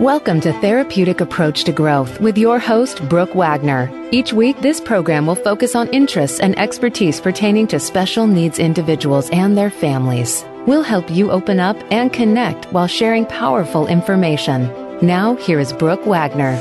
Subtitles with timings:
[0.00, 3.90] Welcome to Therapeutic Approach to Growth with your host, Brooke Wagner.
[4.12, 9.30] Each week, this program will focus on interests and expertise pertaining to special needs individuals
[9.30, 10.44] and their families.
[10.66, 14.64] We'll help you open up and connect while sharing powerful information.
[15.00, 16.52] Now, here is Brooke Wagner.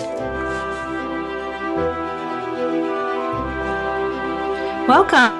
[4.87, 5.33] Welcome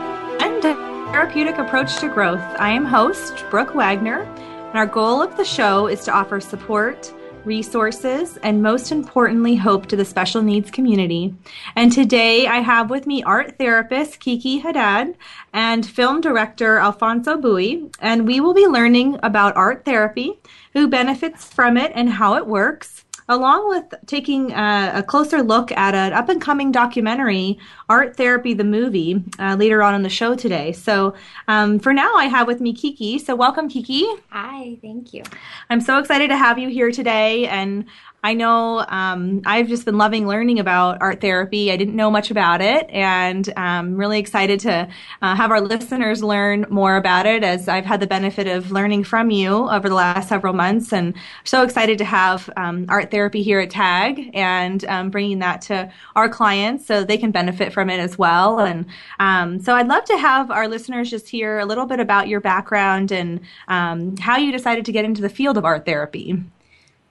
[0.64, 0.74] to
[1.14, 2.44] Therapeutic Approach to Growth.
[2.60, 7.14] I am host, Brooke Wagner, and our goal of the show is to offer support
[7.46, 11.34] resources, and most importantly, hope to the special needs community.
[11.76, 15.16] And today I have with me art therapist Kiki Haddad
[15.54, 20.40] and film director Alfonso Bui, and we will be learning about art therapy,
[20.74, 25.72] who benefits from it, and how it works along with taking a, a closer look
[25.72, 27.58] at an up and coming documentary,
[27.90, 30.72] Art Therapy the Movie, uh, later on in the show today.
[30.72, 31.16] So
[31.48, 33.20] um, for now, I have with me Kiki.
[33.20, 34.06] So welcome, Kiki.
[34.30, 35.24] Hi, thank you.
[35.70, 37.48] I'm so excited to have you here today.
[37.48, 37.86] And
[38.26, 41.72] I know um, I've just been loving learning about art therapy.
[41.72, 44.88] I didn't know much about it, and I'm um, really excited to
[45.22, 49.04] uh, have our listeners learn more about it as I've had the benefit of learning
[49.04, 50.92] from you over the last several months.
[50.92, 55.62] And so excited to have um, art therapy here at TAG and um, bringing that
[55.62, 58.60] to our clients so they can benefit from it as well.
[58.60, 58.88] And
[59.20, 62.42] um, so I'd love to have our listeners just hear a little bit about your
[62.42, 66.44] background and um, how you decided to get into the field of art therapy.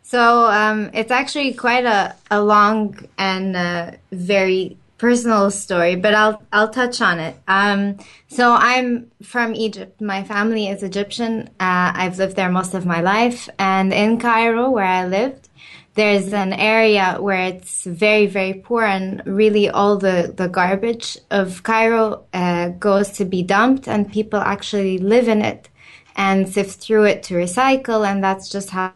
[0.06, 6.42] So um, it's actually quite a, a long and uh, very personal story, but I'll
[6.52, 7.34] I'll touch on it.
[7.48, 7.96] Um,
[8.28, 10.02] so I'm from Egypt.
[10.02, 11.48] My family is Egyptian.
[11.58, 15.48] Uh, I've lived there most of my life, and in Cairo, where I lived,
[15.94, 21.62] there's an area where it's very very poor, and really all the the garbage of
[21.62, 25.70] Cairo uh, goes to be dumped, and people actually live in it
[26.14, 28.92] and sift through it to recycle, and that's just how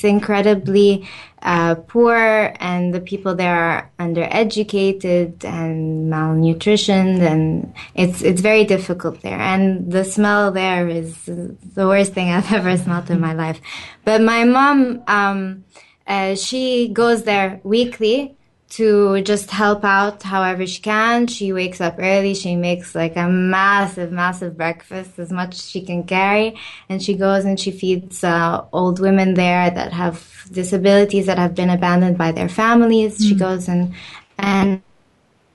[0.00, 1.06] it's incredibly
[1.42, 9.20] uh, poor, and the people there are undereducated and malnutritioned, and it's it's very difficult
[9.22, 9.38] there.
[9.38, 13.60] And the smell there is the worst thing I've ever smelled in my life.
[14.04, 15.64] But my mom, um,
[16.06, 18.36] uh, she goes there weekly
[18.70, 21.26] to just help out however she can.
[21.26, 22.34] She wakes up early.
[22.34, 26.56] She makes like a massive, massive breakfast, as much as she can carry.
[26.88, 31.54] And she goes and she feeds uh, old women there that have disabilities that have
[31.54, 33.18] been abandoned by their families.
[33.18, 33.28] Mm.
[33.28, 33.92] She goes and,
[34.38, 34.82] and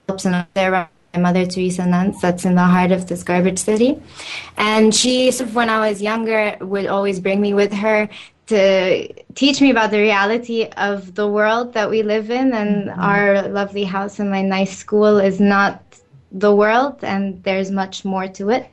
[0.08, 4.02] helps in their Mother Teresa nuns that's in the heart of this garbage city.
[4.58, 8.10] And she, when I was younger, would always bring me with her
[8.48, 13.00] to teach me about the reality of the world that we live in and mm-hmm.
[13.00, 15.82] our lovely house and my nice school is not
[16.32, 18.70] the world and there's much more to it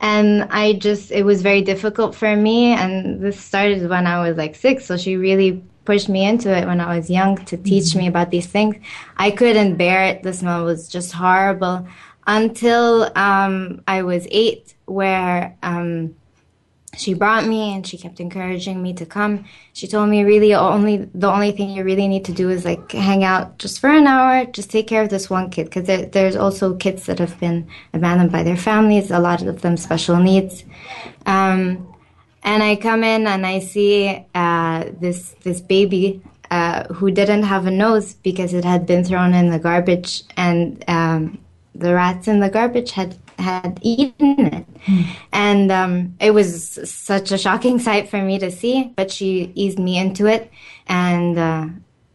[0.00, 4.36] and i just it was very difficult for me and this started when i was
[4.36, 7.86] like six so she really pushed me into it when i was young to teach
[7.86, 8.00] mm-hmm.
[8.00, 8.76] me about these things
[9.16, 11.86] i couldn't bear it the smell was just horrible
[12.26, 16.14] until um, i was eight where um,
[16.96, 19.44] she brought me and she kept encouraging me to come.
[19.72, 22.92] She told me really only the only thing you really need to do is like
[22.92, 26.06] hang out just for an hour, just take care of this one kid because there,
[26.06, 30.16] there's also kids that have been abandoned by their families, a lot of them special
[30.16, 30.64] needs.
[31.26, 31.94] Um,
[32.42, 37.66] and I come in and I see uh, this this baby uh, who didn't have
[37.66, 41.38] a nose because it had been thrown in the garbage and um,
[41.74, 44.74] the rats in the garbage had had eaten it.
[44.84, 45.06] Mm.
[45.32, 49.78] And um, it was such a shocking sight for me to see, but she eased
[49.78, 50.50] me into it.
[50.86, 51.66] And uh,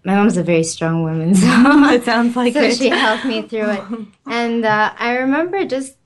[0.03, 1.47] my mom's a very strong woman, so
[1.89, 2.77] it sounds like so it.
[2.77, 3.83] she helped me through it.
[4.25, 5.97] And uh, I remember just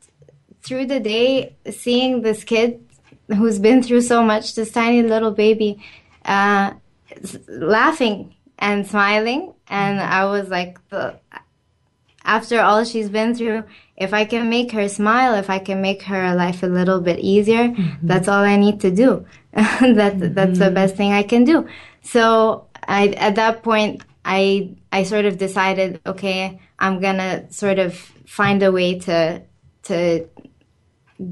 [0.62, 2.84] through the day seeing this kid
[3.28, 5.84] who's been through so much, this tiny little baby,
[6.26, 6.74] uh,
[7.48, 9.54] laughing and smiling.
[9.68, 11.20] And I was like, the,
[12.24, 13.64] after all she's been through,
[13.98, 17.20] if I can make her smile, if I can make her life a little bit
[17.20, 18.08] easier, mm-hmm.
[18.08, 19.26] that's all I need to do.
[19.54, 20.34] that mm-hmm.
[20.34, 21.68] that's the best thing I can do.
[22.04, 27.96] So I, at that point, I I sort of decided, okay, I'm gonna sort of
[28.28, 29.42] find a way to
[29.84, 30.28] to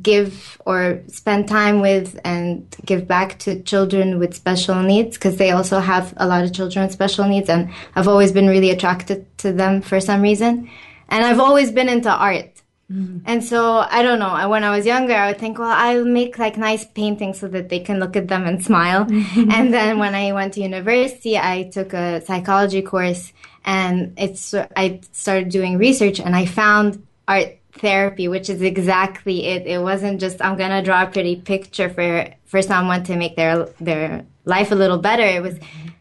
[0.02, 5.52] give or spend time with and give back to children with special needs because they
[5.52, 9.38] also have a lot of children with special needs and I've always been really attracted
[9.40, 10.72] to them for some reason.
[11.10, 12.62] And I've always been into art.
[12.92, 13.20] Mm-hmm.
[13.26, 14.48] And so I don't know.
[14.48, 17.70] When I was younger, I would think, well, I'll make like nice paintings so that
[17.70, 19.06] they can look at them and smile.
[19.06, 19.52] Mm-hmm.
[19.56, 23.34] and then when I went to university, I took a psychology course
[23.66, 29.66] and it's I started doing research and I found art therapy, which is exactly it.
[29.66, 33.66] It wasn't just I'm gonna draw a pretty picture for for someone to make their
[33.82, 35.24] their life a little better.
[35.24, 35.58] It was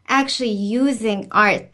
[0.07, 1.71] actually using art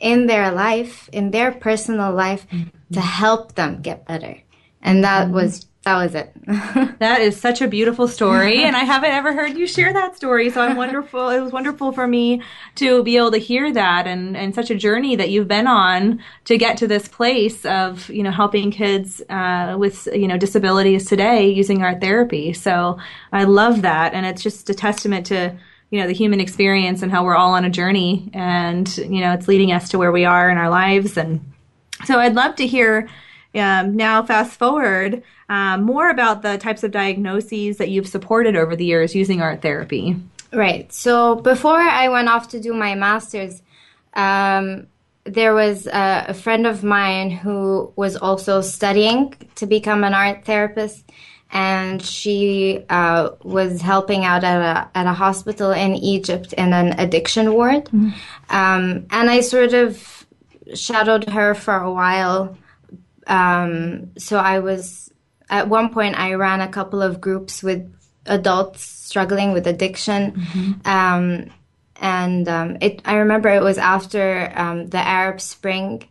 [0.00, 2.94] in their life, in their personal life, mm-hmm.
[2.94, 4.42] to help them get better.
[4.82, 5.34] And that mm-hmm.
[5.34, 6.30] was that was it.
[6.98, 10.50] that is such a beautiful story, and I haven't ever heard you share that story.
[10.50, 11.30] So I'm wonderful.
[11.30, 12.42] It was wonderful for me
[12.74, 16.22] to be able to hear that, and and such a journey that you've been on
[16.44, 21.06] to get to this place of you know helping kids uh, with you know disabilities
[21.06, 22.52] today using art therapy.
[22.52, 22.98] So
[23.32, 25.56] I love that, and it's just a testament to
[25.90, 29.32] you know the human experience and how we're all on a journey, and you know
[29.32, 31.40] it's leading us to where we are in our lives, and
[32.04, 33.08] so I'd love to hear.
[33.52, 38.76] Um, now, fast forward um, more about the types of diagnoses that you've supported over
[38.76, 40.16] the years using art therapy.
[40.52, 40.92] Right.
[40.92, 43.60] So before I went off to do my master's,
[44.14, 44.86] um,
[45.24, 50.44] there was a, a, friend of mine who was also studying to become an art
[50.44, 51.04] therapist,
[51.52, 56.98] and she uh, was helping out at a at a hospital in Egypt in an
[56.98, 57.86] addiction ward.
[57.86, 58.10] Mm-hmm.
[58.48, 60.26] Um, and I sort of
[60.74, 62.56] shadowed her for a while.
[63.26, 65.12] Um, so I was
[65.48, 67.92] at one point I ran a couple of groups with
[68.26, 70.32] adults struggling with addiction.
[70.32, 70.88] Mm-hmm.
[70.88, 71.50] Um,
[71.96, 76.04] and um, it, I remember it was after um, the Arab Spring.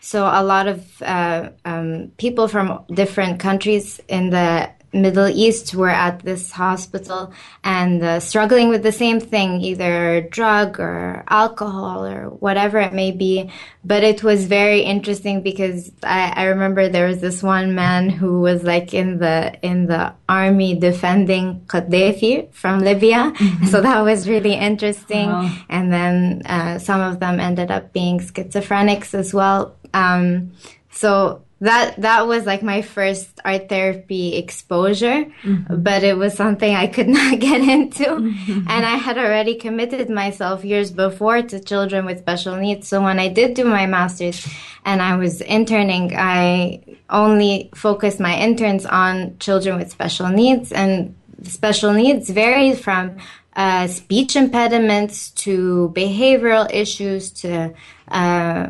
[0.00, 5.88] So a lot of uh, um, people from different countries in the Middle East were
[5.88, 7.32] at this hospital
[7.64, 13.10] and uh, struggling with the same thing, either drug or alcohol or whatever it may
[13.10, 13.50] be.
[13.84, 18.40] But it was very interesting because I, I remember there was this one man who
[18.40, 23.66] was like in the in the army defending Gaddafi from Libya, mm-hmm.
[23.66, 25.28] so that was really interesting.
[25.28, 25.56] Wow.
[25.68, 29.76] And then uh, some of them ended up being schizophrenics as well.
[29.94, 30.52] Um,
[30.90, 35.80] so that that was like my first art therapy exposure mm-hmm.
[35.80, 38.68] but it was something i could not get into mm-hmm.
[38.68, 43.18] and i had already committed myself years before to children with special needs so when
[43.18, 44.46] i did do my masters
[44.84, 51.14] and i was interning i only focused my interns on children with special needs and
[51.44, 53.16] special needs vary from
[53.54, 57.72] uh, speech impediments to behavioral issues to
[58.08, 58.68] uh,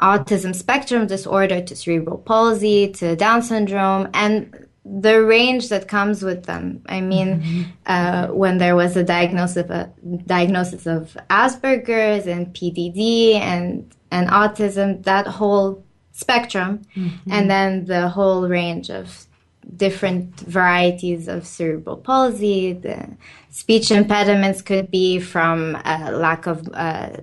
[0.00, 6.44] autism spectrum disorder to cerebral palsy to Down syndrome and the range that comes with
[6.44, 6.82] them.
[6.86, 7.62] I mean, mm-hmm.
[7.86, 9.90] uh, when there was a diagnosis of a
[10.26, 17.32] diagnosis of Asperger's and PDD and and autism, that whole spectrum, mm-hmm.
[17.32, 19.26] and then the whole range of
[19.76, 22.74] different varieties of cerebral palsy.
[22.74, 23.16] The
[23.50, 27.16] speech impediments could be from a lack of uh,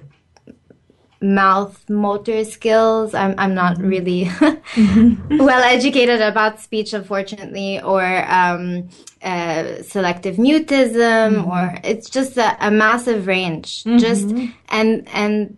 [1.22, 3.14] mouth motor skills.
[3.14, 3.88] I'm, I'm not mm-hmm.
[3.88, 5.38] really mm-hmm.
[5.46, 8.90] well educated about speech, unfortunately, or um,
[9.22, 11.50] uh, selective mutism, mm-hmm.
[11.50, 13.84] or it's just a, a massive range.
[13.84, 13.98] Mm-hmm.
[13.98, 14.30] Just
[14.70, 15.58] and and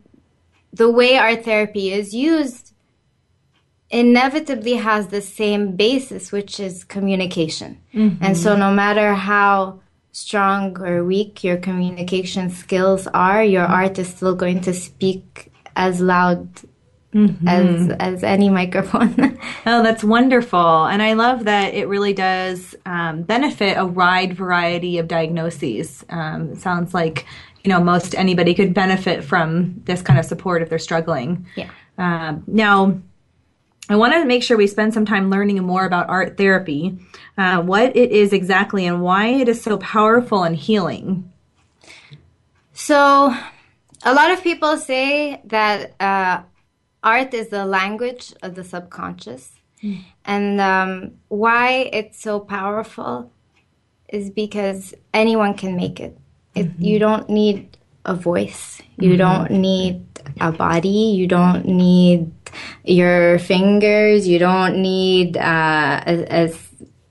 [0.73, 2.73] the way art therapy is used
[3.89, 7.79] inevitably has the same basis, which is communication.
[7.93, 8.23] Mm-hmm.
[8.23, 9.79] And so, no matter how
[10.11, 13.73] strong or weak your communication skills are, your mm-hmm.
[13.73, 16.47] art is still going to speak as loud
[17.13, 17.47] Mm-hmm.
[17.47, 19.37] as as any microphone.
[19.67, 24.97] oh, that's wonderful, and I love that it really does um, benefit a wide variety
[24.97, 26.03] of diagnoses.
[26.09, 27.27] Um, it sounds like
[27.63, 31.45] you know most anybody could benefit from this kind of support if they're struggling.
[31.55, 31.69] Yeah.
[31.99, 32.99] Um, now,
[33.89, 36.97] I want to make sure we spend some time learning more about art therapy,
[37.37, 41.31] uh, what it is exactly, and why it is so powerful and healing.
[42.73, 43.35] So,
[44.03, 46.43] a lot of people say that uh,
[47.03, 49.51] art is the language of the subconscious.
[49.81, 50.03] Mm.
[50.25, 53.31] And um, why it's so powerful
[54.07, 56.17] is because anyone can make it.
[56.55, 56.83] it mm-hmm.
[56.83, 59.17] You don't need a voice, you mm-hmm.
[59.17, 60.05] don't need
[60.39, 62.31] a body, you don't need
[62.83, 66.49] your fingers, you don't need uh, a,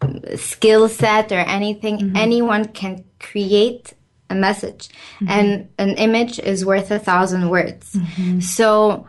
[0.00, 1.98] a skill set or anything.
[1.98, 2.16] Mm-hmm.
[2.16, 3.94] Anyone can create
[4.32, 4.88] a message.
[4.88, 5.28] Mm-hmm.
[5.28, 7.92] and an image is worth a thousand words.
[7.92, 8.40] Mm-hmm.
[8.40, 9.06] so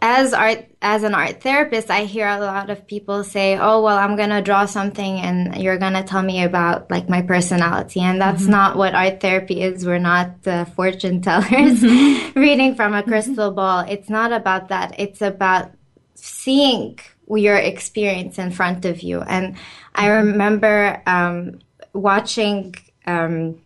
[0.00, 3.98] as art as an art therapist i hear a lot of people say oh well
[3.98, 8.00] i'm gonna draw something and you're gonna tell me about like my personality.
[8.00, 8.50] And that's mm-hmm.
[8.52, 9.86] not what art therapy is.
[9.86, 12.38] We're not uh, fortune tellers mm-hmm.
[12.46, 13.84] reading from a crystal ball.
[13.88, 14.94] It's not about that.
[14.98, 15.72] It's about
[16.14, 16.98] seeing
[17.28, 19.20] your experience in front of you.
[19.20, 19.56] And
[19.94, 21.60] i remember um,
[21.92, 22.74] watching
[23.06, 23.60] um,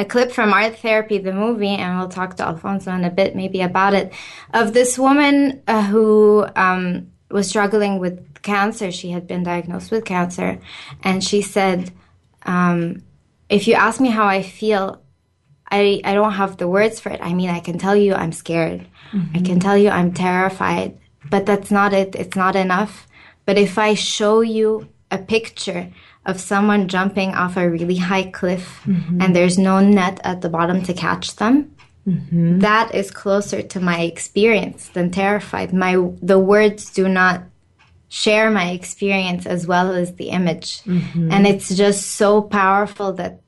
[0.00, 3.36] a clip from Art Therapy, the movie, and we'll talk to Alfonso in a bit
[3.36, 4.12] maybe about it,
[4.54, 8.90] of this woman uh, who um, was struggling with cancer.
[8.90, 10.58] She had been diagnosed with cancer,
[11.02, 11.92] and she said,
[12.46, 13.02] um,
[13.48, 15.02] If you ask me how I feel,
[15.70, 17.20] I, I don't have the words for it.
[17.22, 18.86] I mean, I can tell you I'm scared.
[19.12, 19.36] Mm-hmm.
[19.36, 22.14] I can tell you I'm terrified, but that's not it.
[22.14, 23.06] It's not enough.
[23.44, 25.92] But if I show you a picture
[26.26, 29.20] of someone jumping off a really high cliff mm-hmm.
[29.20, 31.74] and there's no net at the bottom to catch them
[32.06, 32.58] mm-hmm.
[32.58, 37.42] that is closer to my experience than terrified my the words do not
[38.08, 41.30] share my experience as well as the image mm-hmm.
[41.32, 43.40] and it's just so powerful that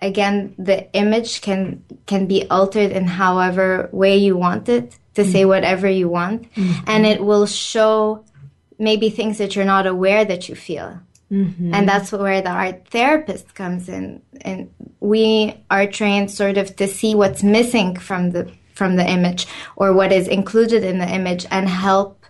[0.00, 5.40] again the image can can be altered in however way you want it to say
[5.40, 5.48] mm-hmm.
[5.48, 6.84] whatever you want mm-hmm.
[6.86, 8.24] and it will show
[8.78, 11.00] maybe things that you're not aware that you feel
[11.34, 11.74] Mm-hmm.
[11.74, 14.22] And that's where the art therapist comes in.
[14.42, 19.46] And we are trained sort of to see what's missing from the from the image
[19.76, 22.24] or what is included in the image and help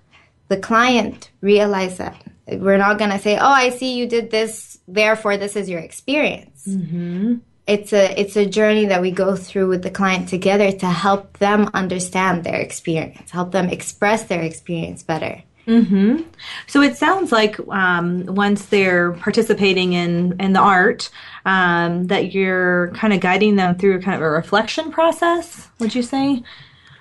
[0.49, 2.17] the client realize that.
[2.47, 5.81] We're not going to say, "Oh, I see you did this, therefore this is your
[5.81, 7.37] experience." Mm-hmm.
[7.67, 11.39] It's a it's a journey that we go through with the client together to help
[11.39, 15.43] them understand their experience, help them express their experience better.
[15.67, 16.23] Mm-hmm.
[16.67, 21.11] So it sounds like um, once they're participating in in the art,
[21.45, 25.69] um, that you're kind of guiding them through a kind of a reflection process.
[25.79, 26.43] Would you say?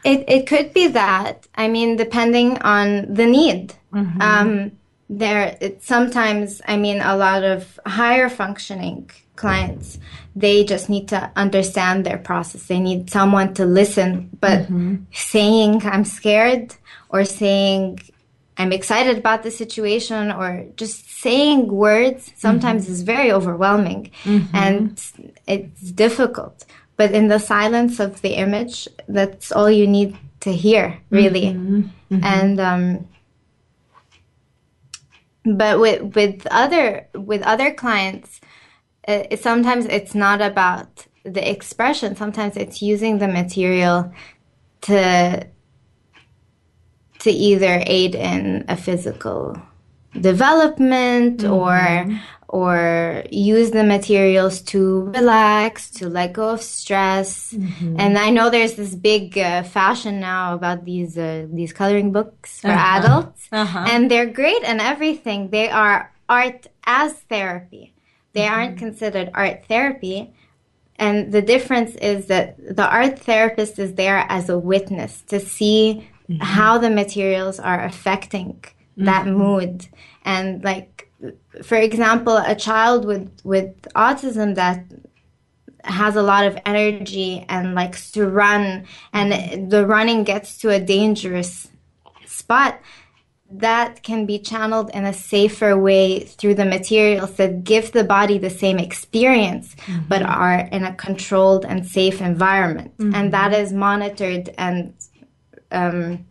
[0.03, 1.47] It it could be that.
[1.55, 3.73] I mean, depending on the need.
[3.93, 4.21] Mm-hmm.
[4.21, 4.71] Um,
[5.09, 9.97] there, it, sometimes I mean, a lot of higher functioning clients
[10.35, 14.95] they just need to understand their process they need someone to listen but mm-hmm.
[15.11, 16.75] saying i'm scared
[17.09, 17.99] or saying
[18.57, 22.93] I'm excited about the situation or just saying words sometimes mm-hmm.
[22.93, 24.55] is very overwhelming mm-hmm.
[24.55, 25.01] and
[25.47, 26.65] it's difficult.
[26.95, 31.47] But in the silence of the image, that's all you need to hear, really.
[31.47, 31.81] Mm-hmm.
[32.11, 32.23] mm-hmm.
[32.23, 33.07] And um,
[35.45, 38.39] but with with other with other clients,
[39.07, 42.15] uh, it, sometimes it's not about the expression.
[42.15, 44.13] Sometimes it's using the material
[44.81, 45.47] to
[47.23, 49.57] to either aid in a physical
[50.19, 51.53] development mm-hmm.
[51.53, 52.21] or
[52.53, 57.51] or use the materials to relax, to let go of stress.
[57.51, 57.99] Mm-hmm.
[57.99, 62.61] And I know there's this big uh, fashion now about these uh, these coloring books
[62.61, 62.99] for uh-huh.
[62.99, 63.85] adults, uh-huh.
[63.89, 65.49] and they're great and everything.
[65.49, 67.93] They are art as therapy.
[68.33, 68.53] They mm-hmm.
[68.53, 70.33] aren't considered art therapy.
[70.97, 76.07] And the difference is that the art therapist is there as a witness to see
[76.29, 76.41] mm-hmm.
[76.41, 79.05] how the materials are affecting mm-hmm.
[79.05, 79.87] that mood
[80.23, 81.09] and like
[81.63, 84.85] for example a child with with autism that
[85.83, 90.79] has a lot of energy and likes to run and the running gets to a
[90.79, 91.67] dangerous
[92.25, 92.79] spot
[93.55, 98.37] that can be channeled in a safer way through the materials that give the body
[98.37, 100.01] the same experience mm-hmm.
[100.07, 103.13] but are in a controlled and safe environment mm-hmm.
[103.13, 104.93] and that is monitored and
[105.73, 106.25] um,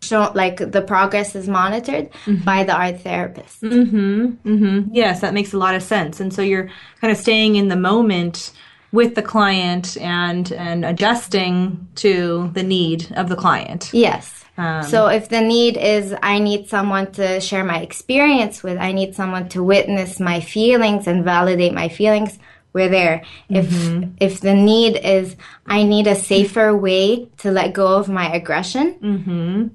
[0.00, 2.44] shown like the progress is monitored mm-hmm.
[2.44, 3.62] by the art therapist.
[3.62, 4.26] Mm-hmm.
[4.44, 4.94] Mm-hmm.
[4.94, 6.20] Yes, that makes a lot of sense.
[6.20, 8.52] And so you're kind of staying in the moment
[8.92, 13.90] with the client and and adjusting to the need of the client.
[13.92, 14.44] Yes.
[14.58, 18.92] Um, so if the need is I need someone to share my experience with, I
[18.92, 22.38] need someone to witness my feelings and validate my feelings,
[22.72, 23.24] we're there.
[23.48, 24.12] If mm-hmm.
[24.18, 25.36] if the need is
[25.66, 29.68] I need a safer way to let go of my aggression, mm-hmm.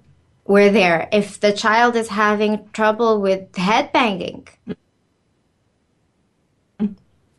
[0.46, 1.08] we're there.
[1.12, 4.48] If the child is having trouble with head banging,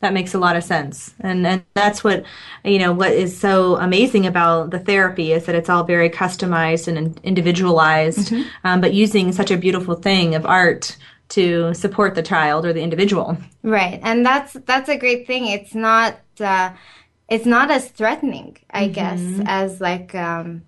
[0.01, 2.23] that makes a lot of sense and and that's what
[2.63, 6.87] you know what is so amazing about the therapy is that it's all very customized
[6.87, 8.49] and individualized mm-hmm.
[8.63, 10.95] um, but using such a beautiful thing of art
[11.29, 13.37] to support the child or the individual.
[13.63, 15.47] Right, and that's that's a great thing.
[15.47, 16.71] It's not uh,
[17.29, 18.93] it's not as threatening, I mm-hmm.
[18.93, 20.63] guess, as like um,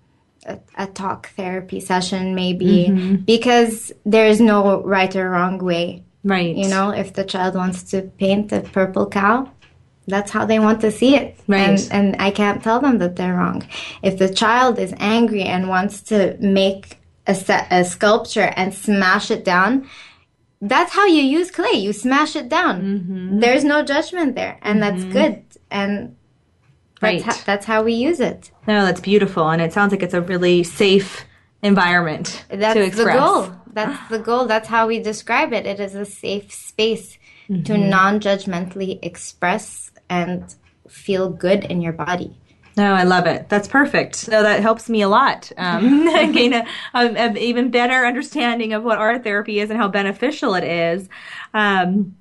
[0.46, 3.16] a, a, talk therapy session, maybe, mm-hmm.
[3.16, 6.04] because there is no right or wrong way.
[6.24, 6.54] Right.
[6.54, 9.50] You know, if the child wants to paint a purple cow,
[10.06, 11.38] that's how they want to see it.
[11.48, 11.68] Right.
[11.68, 13.66] And, and I can't tell them that they're wrong.
[14.02, 19.32] If the child is angry and wants to make a, set, a sculpture and smash
[19.32, 19.88] it down,
[20.62, 21.72] that's how you use clay.
[21.72, 22.80] You smash it down.
[22.82, 23.40] Mm-hmm.
[23.40, 25.42] There's no judgment there, and that's good.
[25.70, 26.16] And
[27.00, 27.22] that's, Right.
[27.22, 28.50] ho- that's how we use it.
[28.68, 31.24] No, that's beautiful, and it sounds like it's a really safe
[31.62, 33.52] environment That's to the goal.
[33.72, 34.46] That's the goal.
[34.46, 35.66] That's how we describe it.
[35.66, 37.90] It is a safe space to Mm-hmm.
[37.90, 40.54] non-judgmentally express and
[40.88, 42.38] feel good in your body.
[42.76, 43.48] No, I love it.
[43.48, 44.16] That's perfect.
[44.16, 45.52] So that helps me a lot.
[45.56, 49.88] Um, gain a, a, a even better understanding of what art therapy is and how
[49.88, 51.08] beneficial it is.
[51.52, 52.16] Um,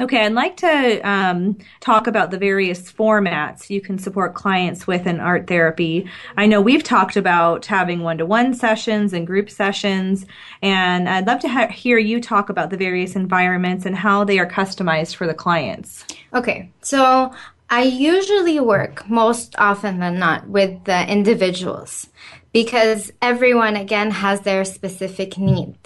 [0.00, 5.06] okay, I'd like to um, talk about the various formats you can support clients with
[5.06, 6.08] in art therapy.
[6.36, 10.24] I know we've talked about having one-to-one sessions and group sessions,
[10.62, 14.38] and I'd love to ha- hear you talk about the various environments and how they
[14.38, 16.04] are customized for the clients.
[16.32, 17.32] Okay, so
[17.70, 22.08] I usually work most often than not with the individuals
[22.52, 25.76] because everyone again has their specific need.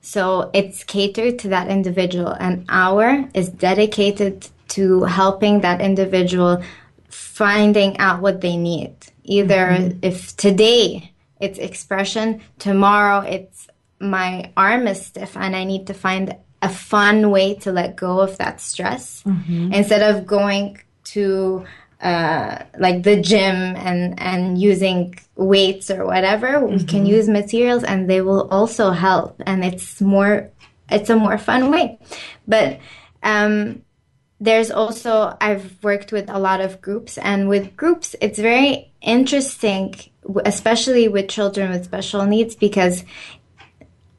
[0.00, 2.32] So it's catered to that individual.
[2.32, 6.62] An hour is dedicated to helping that individual
[7.08, 8.94] finding out what they need.
[9.22, 9.98] Either mm-hmm.
[10.02, 13.68] if today it's expression, tomorrow it's
[14.00, 18.20] my arm is stiff and I need to find a fun way to let go
[18.20, 19.72] of that stress mm-hmm.
[19.72, 20.78] instead of going
[21.12, 21.64] to
[22.00, 28.08] uh, like the gym and and using weights or whatever we can use materials and
[28.08, 30.48] they will also help and it's more
[30.90, 31.98] it's a more fun way.
[32.46, 32.78] But
[33.22, 33.82] um
[34.40, 39.94] there's also I've worked with a lot of groups and with groups it's very interesting
[40.44, 43.02] especially with children with special needs because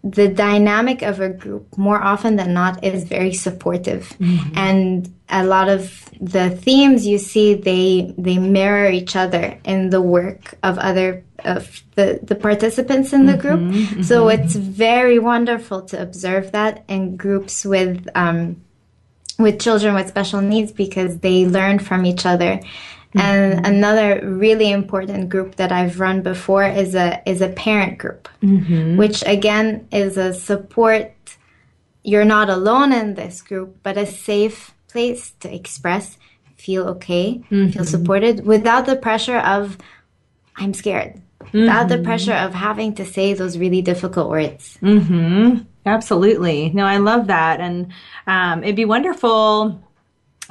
[0.03, 4.15] the dynamic of a group more often than not is very supportive.
[4.55, 10.01] And a lot of the themes you see they they mirror each other in the
[10.01, 14.01] work of other of the the participants in the mm-hmm, group mm-hmm.
[14.01, 18.61] so it's very wonderful to observe that in groups with um,
[19.39, 22.59] with children with special needs because they learn from each other.
[23.15, 23.65] And mm-hmm.
[23.65, 28.29] another really important group that I've run before is a is a parent group,
[28.97, 31.11] which again is a support.
[32.03, 36.17] You're not alone in this group, but a safe place to express,
[36.57, 39.77] feel okay, feel supported without the pressure of
[40.57, 41.21] I'm scared,
[41.53, 44.77] without the pressure of having to say those really difficult words.
[45.85, 46.69] Absolutely.
[46.73, 47.59] No, I love that.
[47.61, 47.91] And
[48.27, 49.79] um, it'd be wonderful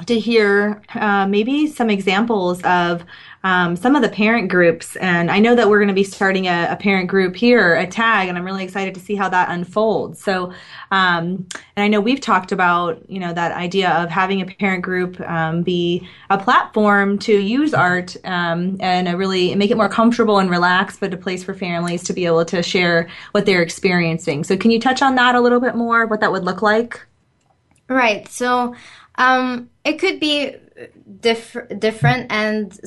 [0.05, 3.03] to hear uh, maybe some examples of
[3.43, 4.95] um, some of the parent groups.
[4.97, 7.87] And I know that we're going to be starting a, a parent group here a
[7.87, 10.21] TAG, and I'm really excited to see how that unfolds.
[10.21, 10.53] So,
[10.91, 14.83] um, and I know we've talked about, you know, that idea of having a parent
[14.83, 19.89] group um, be a platform to use art um, and a really make it more
[19.89, 23.61] comfortable and relaxed, but a place for families to be able to share what they're
[23.61, 24.43] experiencing.
[24.43, 26.05] So, can you touch on that a little bit more?
[26.05, 27.05] What that would look like?
[27.89, 28.27] Right.
[28.27, 28.75] So
[29.15, 30.55] um, it could be
[31.19, 32.31] diff- different.
[32.31, 32.79] And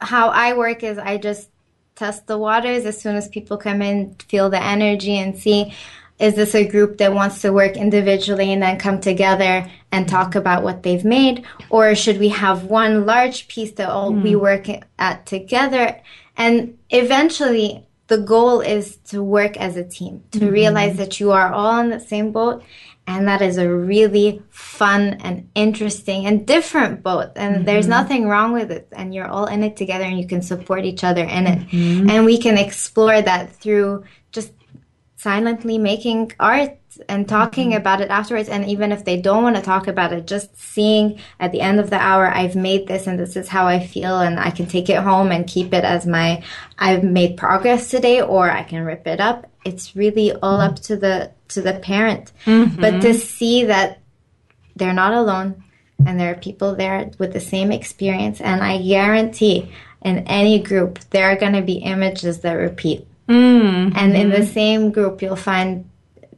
[0.00, 1.48] how I work is I just
[1.94, 5.74] test the waters as soon as people come in, feel the energy, and see
[6.18, 10.34] is this a group that wants to work individually and then come together and talk
[10.34, 11.44] about what they've made?
[11.70, 14.40] Or should we have one large piece that all we hmm.
[14.40, 14.66] work
[14.98, 16.00] at together?
[16.36, 20.52] And eventually, the goal is to work as a team, to hmm.
[20.52, 22.64] realize that you are all on the same boat.
[23.08, 27.30] And that is a really fun and interesting and different boat.
[27.36, 27.90] And there's mm-hmm.
[27.90, 28.86] nothing wrong with it.
[28.92, 31.68] And you're all in it together and you can support each other in it.
[31.70, 32.10] Mm-hmm.
[32.10, 34.52] And we can explore that through just
[35.16, 36.76] silently making art
[37.08, 37.80] and talking mm-hmm.
[37.80, 38.50] about it afterwards.
[38.50, 41.80] And even if they don't want to talk about it, just seeing at the end
[41.80, 44.66] of the hour, I've made this and this is how I feel, and I can
[44.66, 46.42] take it home and keep it as my
[46.78, 49.50] I've made progress today, or I can rip it up.
[49.64, 52.32] It's really all up to the to the parent.
[52.46, 52.80] Mm-hmm.
[52.80, 54.00] But to see that
[54.76, 55.64] they're not alone
[56.06, 61.00] and there are people there with the same experience, and I guarantee in any group
[61.10, 63.06] there are going to be images that repeat.
[63.28, 63.96] Mm-hmm.
[63.96, 65.90] And in the same group, you'll find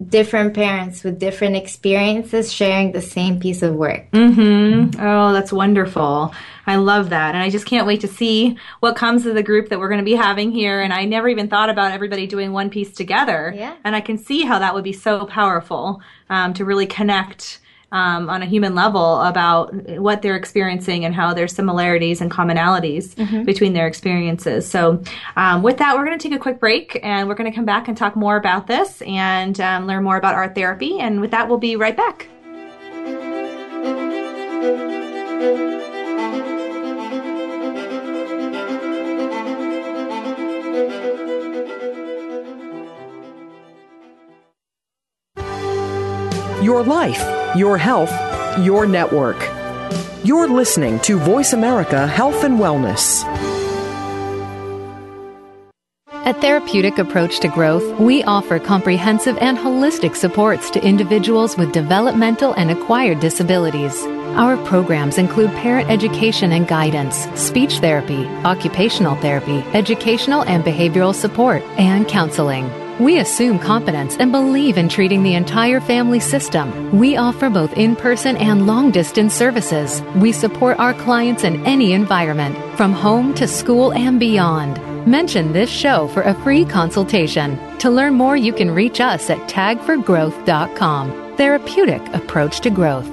[0.08, 4.10] different parents with different experiences sharing the same piece of work.
[4.12, 4.96] Mhm.
[4.98, 6.34] Oh, that's wonderful.
[6.66, 7.34] I love that.
[7.34, 9.98] And I just can't wait to see what comes of the group that we're going
[10.00, 10.80] to be having here.
[10.80, 13.52] And I never even thought about everybody doing one piece together.
[13.54, 13.74] Yeah.
[13.84, 17.58] And I can see how that would be so powerful um, to really connect
[17.92, 23.16] um, on a human level about what they're experiencing and how there's similarities and commonalities
[23.44, 24.68] between their experiences.
[24.68, 25.02] So,
[25.36, 27.64] um, with that, we're going to take a quick break and we're going to come
[27.64, 30.98] back and talk more about this and um, learn more about art therapy.
[31.00, 32.28] And with that, we'll be right back.
[46.70, 47.20] Your life,
[47.56, 48.12] your health,
[48.60, 49.40] your network.
[50.22, 53.24] You're listening to Voice America Health and Wellness.
[56.24, 62.52] At Therapeutic Approach to Growth, we offer comprehensive and holistic supports to individuals with developmental
[62.52, 64.00] and acquired disabilities.
[64.38, 71.62] Our programs include parent education and guidance, speech therapy, occupational therapy, educational and behavioral support,
[71.80, 72.70] and counseling.
[73.00, 76.98] We assume competence and believe in treating the entire family system.
[76.98, 80.02] We offer both in person and long distance services.
[80.16, 84.78] We support our clients in any environment, from home to school and beyond.
[85.06, 87.58] Mention this show for a free consultation.
[87.78, 91.36] To learn more, you can reach us at tagforgrowth.com.
[91.38, 93.08] Therapeutic Approach to Growth.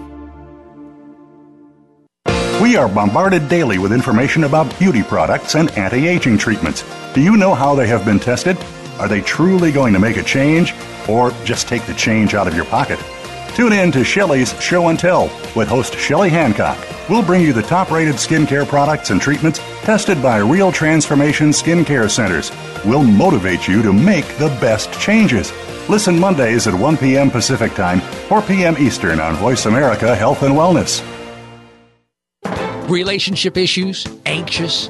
[2.62, 6.84] We are bombarded daily with information about beauty products and anti aging treatments.
[7.14, 8.58] Do you know how they have been tested?
[9.00, 10.74] Are they truly going to make a change
[11.08, 13.00] or just take the change out of your pocket?
[13.56, 15.24] Tune in to Shelley's Show and Tell
[15.56, 16.78] with host Shelley Hancock.
[17.10, 22.10] We'll bring you the top rated skincare products and treatments tested by real transformation skincare
[22.10, 22.52] centers.
[22.86, 25.52] We'll motivate you to make the best changes.
[25.90, 27.32] Listen Mondays at 1 p.m.
[27.32, 28.76] Pacific Time, 4 p.m.
[28.78, 31.02] Eastern on Voice America Health and Wellness
[32.90, 34.90] relationship issues, anxious,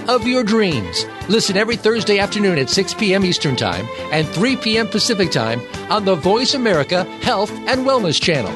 [0.15, 1.05] of your dreams.
[1.29, 3.23] Listen every Thursday afternoon at 6 p.m.
[3.23, 4.87] Eastern Time and 3 p.m.
[4.87, 8.51] Pacific Time on the Voice America Health and Wellness Channel.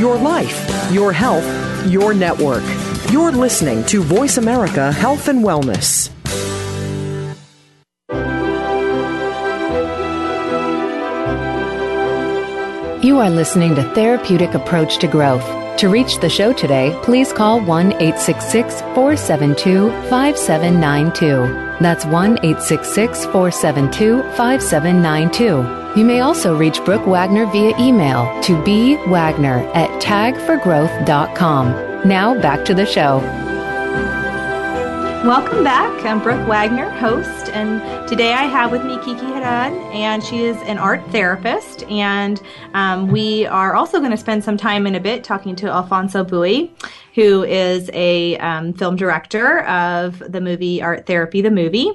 [0.00, 1.46] Your life, your health,
[1.86, 2.64] your network.
[3.12, 6.10] You're listening to Voice America Health and Wellness.
[13.04, 15.63] You are listening to Therapeutic Approach to Growth.
[15.78, 21.78] To reach the show today, please call 1 866 472 5792.
[21.80, 25.98] That's 1 866 472 5792.
[25.98, 32.08] You may also reach Brooke Wagner via email to bwagner at tagforgrowth.com.
[32.08, 33.20] Now back to the show.
[35.24, 36.04] Welcome back.
[36.04, 40.58] I'm Brooke Wagner, host, and today I have with me Kiki Haddad, and she is
[40.64, 41.82] an art therapist.
[41.84, 42.42] And
[42.74, 46.24] um, we are also going to spend some time in a bit talking to Alfonso
[46.24, 46.70] Bui,
[47.14, 51.90] who is a um, film director of the movie Art Therapy, the movie.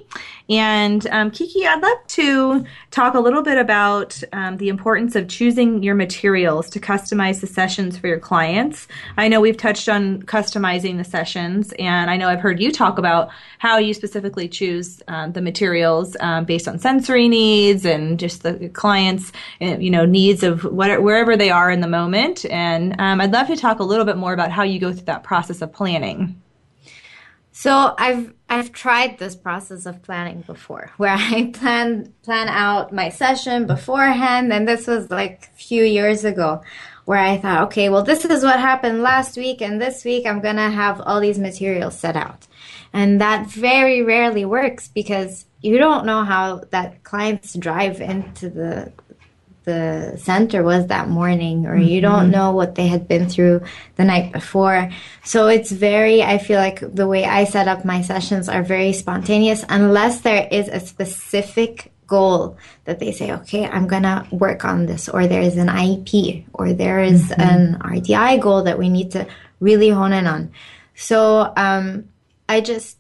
[0.50, 5.28] And um, Kiki, I'd love to talk a little bit about um, the importance of
[5.28, 8.88] choosing your materials to customize the sessions for your clients.
[9.16, 12.98] I know we've touched on customizing the sessions, and I know I've heard you talk
[12.98, 18.42] about how you specifically choose um, the materials um, based on sensory needs and just
[18.42, 19.32] the clients,
[19.62, 22.44] eh, you know, needs of whatever, wherever they are in the moment.
[22.46, 25.06] And um, I'd love to talk a little bit more about how you go through
[25.06, 26.42] that process of planning.
[27.60, 33.10] So I've I've tried this process of planning before, where I plan plan out my
[33.10, 36.62] session beforehand, and this was like a few years ago,
[37.04, 40.40] where I thought, okay, well, this is what happened last week, and this week I'm
[40.40, 42.48] gonna have all these materials set out,
[42.94, 48.94] and that very rarely works because you don't know how that client's drive into the
[49.66, 52.32] the center was that morning or you don't mm-hmm.
[52.32, 53.62] know what they had been through
[53.96, 54.90] the night before
[55.24, 58.94] so it's very i feel like the way i set up my sessions are very
[58.94, 64.86] spontaneous unless there is a specific goal that they say okay i'm gonna work on
[64.86, 67.42] this or there is an iep or there is mm-hmm.
[67.42, 69.28] an rdi goal that we need to
[69.60, 70.52] really hone in on
[70.96, 72.10] so um,
[72.48, 72.98] i just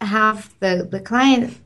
[0.00, 1.58] have the the client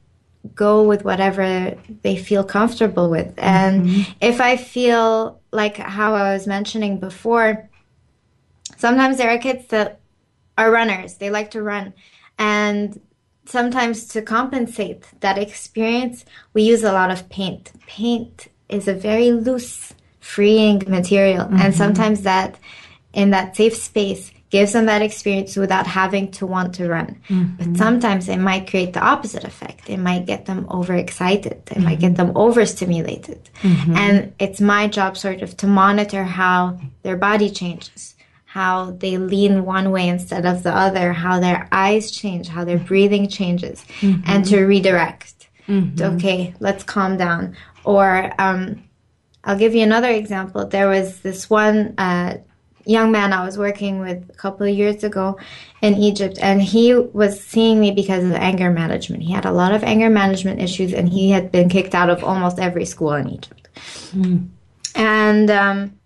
[0.55, 3.33] go with whatever they feel comfortable with.
[3.39, 4.13] And mm-hmm.
[4.21, 7.69] if I feel like how I was mentioning before,
[8.77, 10.01] sometimes there are kids that
[10.59, 11.95] are runners, they like to run.
[12.39, 13.01] And
[13.47, 17.73] sometimes to compensate that experience, we use a lot of paint.
[17.87, 21.47] Paint is a very loose, freeing material.
[21.47, 21.61] Mm-hmm.
[21.61, 22.59] And sometimes that
[23.13, 27.21] in that safe space, gives them that experience without having to want to run.
[27.29, 27.57] Mm-hmm.
[27.57, 29.91] But sometimes it might create the opposite effect.
[29.91, 31.53] It might get them overexcited.
[31.53, 31.83] It mm-hmm.
[31.83, 33.41] might get them overstimulated.
[33.63, 33.97] Mm-hmm.
[33.97, 38.15] And it's my job sort of to monitor how their body changes,
[38.45, 42.79] how they lean one way instead of the other, how their eyes change, how their
[42.79, 44.23] breathing changes, mm-hmm.
[44.31, 45.49] and to redirect.
[45.67, 46.15] Mm-hmm.
[46.15, 47.57] Okay, let's calm down.
[47.83, 48.85] Or um,
[49.43, 50.65] I'll give you another example.
[50.65, 52.37] There was this one uh,
[52.87, 55.39] young man I was working with a couple of years ago
[55.83, 59.23] in Egypt, and he was seeing me because of anger management.
[59.23, 62.23] He had a lot of anger management issues, and he had been kicked out of
[62.23, 63.69] almost every school in Egypt.
[64.13, 64.49] Mm.
[64.95, 65.99] And um,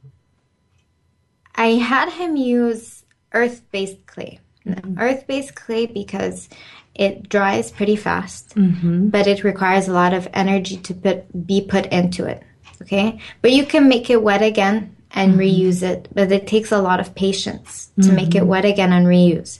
[1.54, 4.40] I had him use earth based clay.
[4.66, 4.98] Mm-hmm.
[4.98, 6.48] Earth based clay because
[6.94, 9.08] it dries pretty fast, mm-hmm.
[9.08, 12.42] but it requires a lot of energy to put, be put into it.
[12.80, 15.40] Okay, but you can make it wet again and mm-hmm.
[15.40, 18.14] reuse it, but it takes a lot of patience to mm-hmm.
[18.14, 19.58] make it wet again and reuse.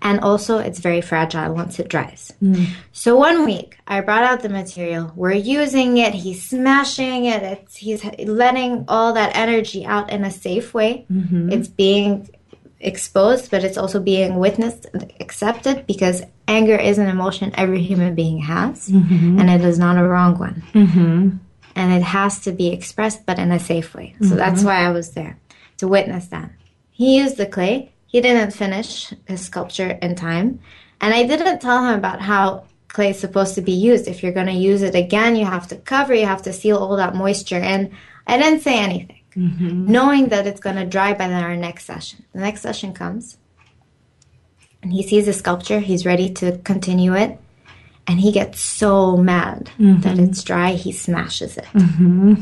[0.00, 2.32] And also, it's very fragile once it dries.
[2.40, 2.68] Mm.
[2.92, 5.12] So one week, I brought out the material.
[5.16, 6.14] We're using it.
[6.14, 7.42] He's smashing it.
[7.42, 11.06] It's, he's letting all that energy out in a safe way.
[11.10, 11.50] Mm-hmm.
[11.50, 12.30] It's being
[12.78, 18.14] exposed, but it's also being witnessed and accepted because anger is an emotion every human
[18.14, 19.40] being has, mm-hmm.
[19.40, 20.62] and it is not a wrong one.
[20.72, 21.36] Mm-hmm
[21.76, 24.14] and it has to be expressed but in a safe way.
[24.20, 24.36] So mm-hmm.
[24.36, 25.38] that's why I was there
[25.78, 26.50] to witness that.
[26.90, 27.92] He used the clay.
[28.06, 30.60] He didn't finish his sculpture in time.
[31.00, 34.08] And I didn't tell him about how clay is supposed to be used.
[34.08, 36.76] If you're going to use it again, you have to cover, you have to seal
[36.76, 37.92] all that moisture in.
[38.26, 39.90] I didn't say anything, mm-hmm.
[39.90, 42.24] knowing that it's going to dry by our next session.
[42.32, 43.38] The next session comes,
[44.82, 45.80] and he sees the sculpture.
[45.80, 47.38] He's ready to continue it
[48.06, 50.00] and he gets so mad mm-hmm.
[50.00, 51.66] that it's dry, he smashes it.
[51.74, 52.34] Mm-hmm.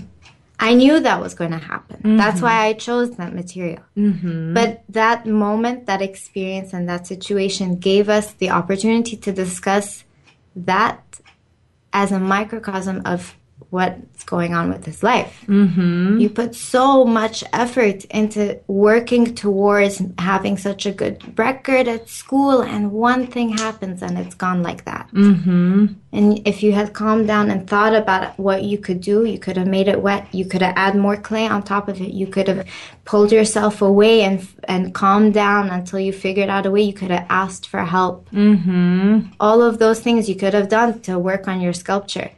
[0.61, 1.99] I knew that was going to happen.
[1.99, 2.16] Mm-hmm.
[2.16, 3.81] That's why I chose that material.
[3.97, 4.55] Mm-hmm.
[4.55, 10.05] But that moment, that experience, and that situation gave us the opportunity to discuss
[10.57, 11.21] that
[11.92, 13.37] as a microcosm of
[13.71, 15.44] what's going on with his life.
[15.47, 16.18] Mm-hmm.
[16.18, 22.62] You put so much effort into working towards having such a good record at school,
[22.62, 25.09] and one thing happens and it's gone like that.
[25.12, 25.87] Mm-hmm.
[26.12, 29.59] And if you had calmed down and thought about what you could do, you could
[29.59, 30.35] have made it wet.
[30.35, 32.12] You could have added more clay on top of it.
[32.12, 32.66] You could have
[33.05, 36.83] pulled yourself away and and calmed down until you figured out a way.
[36.83, 38.31] You could have asked for help.
[38.31, 39.33] Mm-hmm.
[39.40, 42.31] All of those things you could have done to work on your sculpture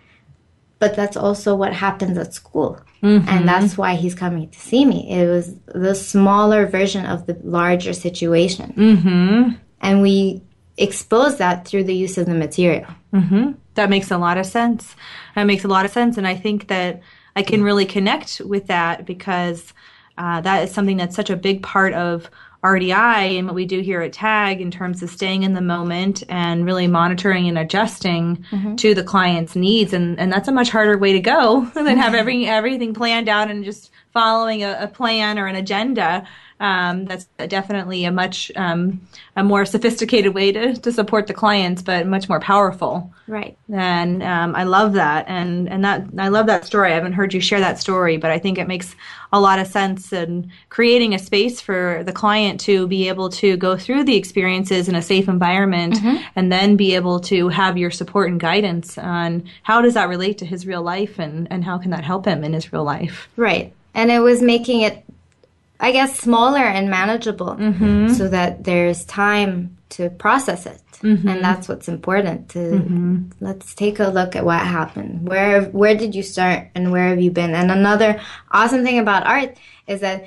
[0.81, 2.81] but that's also what happens at school.
[3.03, 3.29] Mm-hmm.
[3.29, 5.11] And that's why he's coming to see me.
[5.11, 8.75] It was the smaller version of the larger situation.
[8.77, 9.57] Mm-hmm.
[9.83, 10.43] And we
[10.77, 12.89] expose that through the use of the material.
[13.13, 13.53] Mm-hmm.
[13.75, 14.97] That makes a lot of sense.
[15.35, 16.17] That makes a lot of sense.
[16.17, 17.01] And I think that
[17.37, 19.73] I can really connect with that because
[20.19, 22.31] uh, that is something that's such a big part of
[22.63, 26.23] RDI and what we do here at TAG in terms of staying in the moment
[26.29, 28.77] and really monitoring and adjusting mm-hmm.
[28.77, 29.93] to the client's needs.
[29.93, 33.51] And, and that's a much harder way to go than have every, everything planned out
[33.51, 36.27] and just following a, a plan or an agenda.
[36.61, 39.01] Um, that's definitely a much um,
[39.35, 43.11] a more sophisticated way to, to support the clients, but much more powerful.
[43.27, 43.57] Right.
[43.73, 46.93] And um, I love that, and and that I love that story.
[46.93, 48.95] I haven't heard you share that story, but I think it makes
[49.33, 53.57] a lot of sense in creating a space for the client to be able to
[53.57, 56.23] go through the experiences in a safe environment, mm-hmm.
[56.37, 60.37] and then be able to have your support and guidance on how does that relate
[60.37, 63.31] to his real life, and and how can that help him in his real life.
[63.37, 63.73] Right.
[63.95, 65.05] And it was making it
[65.81, 68.09] I guess, smaller and manageable mm-hmm.
[68.09, 70.81] so that there's time to process it.
[71.03, 71.27] Mm-hmm.
[71.27, 73.31] And that's what's important to mm-hmm.
[73.41, 75.27] let's take a look at what happened.
[75.27, 77.55] Where where did you start and where have you been?
[77.55, 80.27] And another awesome thing about art is that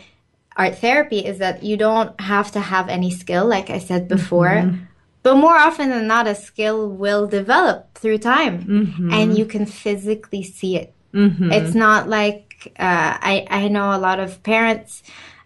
[0.58, 4.47] art therapy is that you don't have to have any skill like I said before.
[4.47, 4.86] Mm-hmm.
[5.21, 9.13] But more often than not, a skill will develop through time mm-hmm.
[9.13, 10.93] and you can physically see it.
[11.13, 11.52] Mm-hmm.
[11.52, 15.04] It's not like uh, I, I know a lot of parents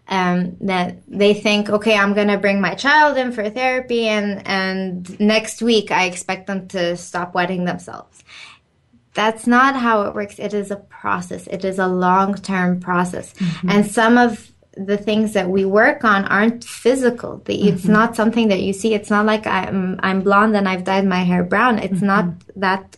[0.08, 5.18] um, that they think, okay, I'm gonna bring my child in for therapy, and and
[5.20, 8.24] next week I expect them to stop wetting themselves.
[9.14, 10.38] That's not how it works.
[10.38, 11.46] It is a process.
[11.48, 13.70] It is a long term process, mm-hmm.
[13.70, 17.42] and some of the things that we work on aren't physical.
[17.46, 17.92] It's mm-hmm.
[17.92, 18.94] not something that you see.
[18.94, 21.78] It's not like I'm I'm blonde and I've dyed my hair brown.
[21.78, 22.06] It's mm-hmm.
[22.06, 22.24] not
[22.56, 22.96] that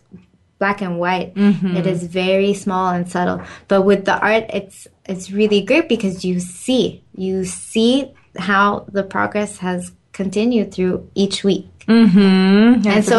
[0.61, 1.33] black and white.
[1.33, 1.75] Mm-hmm.
[1.75, 3.41] It is very small and subtle.
[3.67, 9.03] But with the art, it's it's really great because you see you see how the
[9.03, 11.67] progress has continued through each week.
[11.87, 12.87] Mm-hmm.
[12.87, 13.17] And so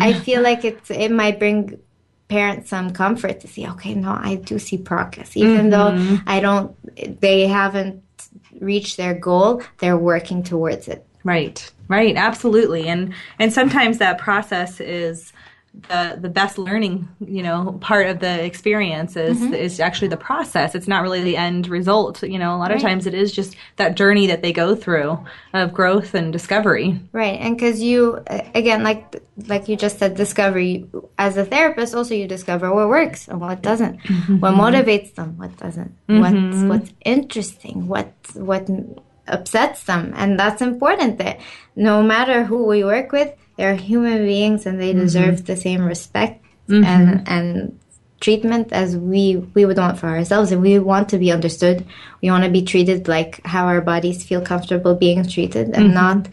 [0.00, 1.78] I feel like it's it might bring
[2.26, 3.68] parents some comfort to see.
[3.68, 6.16] Okay, no, I do see progress, even mm-hmm.
[6.16, 6.74] though I don't.
[7.20, 8.02] They haven't
[8.58, 9.62] reached their goal.
[9.78, 11.06] They're working towards it.
[11.22, 11.70] Right.
[11.86, 12.16] Right.
[12.16, 12.88] Absolutely.
[12.88, 15.32] And and sometimes that process is
[15.88, 19.54] the the best learning you know part of the experience is Mm-hmm.
[19.54, 22.80] is actually the process it's not really the end result you know a lot of
[22.82, 25.16] times it is just that journey that they go through
[25.54, 28.18] of growth and discovery Right, and because you
[28.54, 30.86] again, like like you just said, discovery.
[31.18, 33.96] As a therapist, also you discover what works and what doesn't,
[34.42, 38.68] what motivates them, what doesn't, what's what's interesting, what what
[39.28, 41.18] upsets them, and that's important.
[41.18, 41.38] That
[41.76, 46.42] no matter who we work with, they're human beings and they deserve the same respect
[46.86, 47.78] and and
[48.20, 51.84] treatment as we we would want for ourselves and we want to be understood
[52.22, 56.28] we want to be treated like how our bodies feel comfortable being treated and not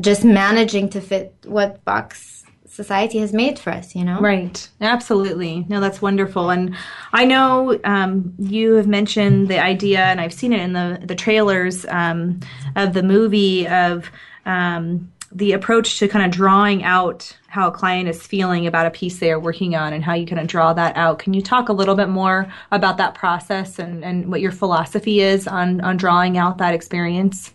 [0.00, 4.56] just managing to fit what box society has made for us you know Right.
[4.80, 5.66] Absolutely.
[5.68, 6.50] No, that's wonderful.
[6.50, 6.76] And
[7.12, 11.14] I know um, you have mentioned the idea, and I've seen it in the the
[11.14, 12.40] trailers um,
[12.76, 14.10] of the movie of
[14.46, 18.90] um, the approach to kind of drawing out how a client is feeling about a
[18.90, 21.18] piece they are working on and how you kind of draw that out.
[21.18, 25.20] Can you talk a little bit more about that process and, and what your philosophy
[25.20, 27.52] is on, on drawing out that experience?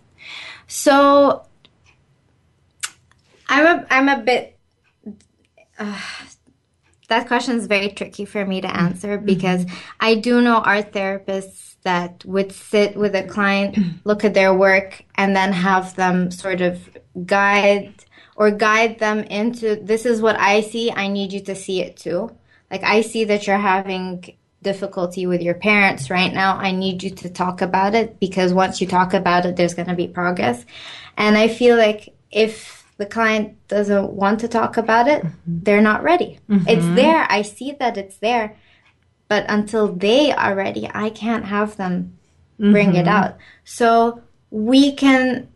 [0.67, 1.45] So
[3.49, 4.57] I'm a I'm a bit.
[5.77, 5.99] Uh,
[7.09, 9.65] that question is very tricky for me to answer because
[9.99, 15.03] I do know art therapists that would sit with a client, look at their work,
[15.15, 16.79] and then have them sort of
[17.25, 17.93] guide
[18.35, 20.91] or guide them into this is what I see.
[20.91, 22.35] I need you to see it too.
[22.71, 26.57] Like I see that you're having difficulty with your parents right now.
[26.57, 29.89] I need you to talk about it because once you talk about it, there's going
[29.89, 30.65] to be progress.
[31.17, 35.59] And I feel like if the client doesn't want to talk about it, mm-hmm.
[35.63, 36.39] they're not ready.
[36.49, 36.67] Mm-hmm.
[36.67, 37.27] It's there.
[37.29, 38.57] I see that it's there.
[39.27, 42.17] But until they are ready, I can't have them
[42.59, 43.07] bring it mm-hmm.
[43.07, 43.37] out.
[43.63, 44.21] So
[44.51, 45.49] we can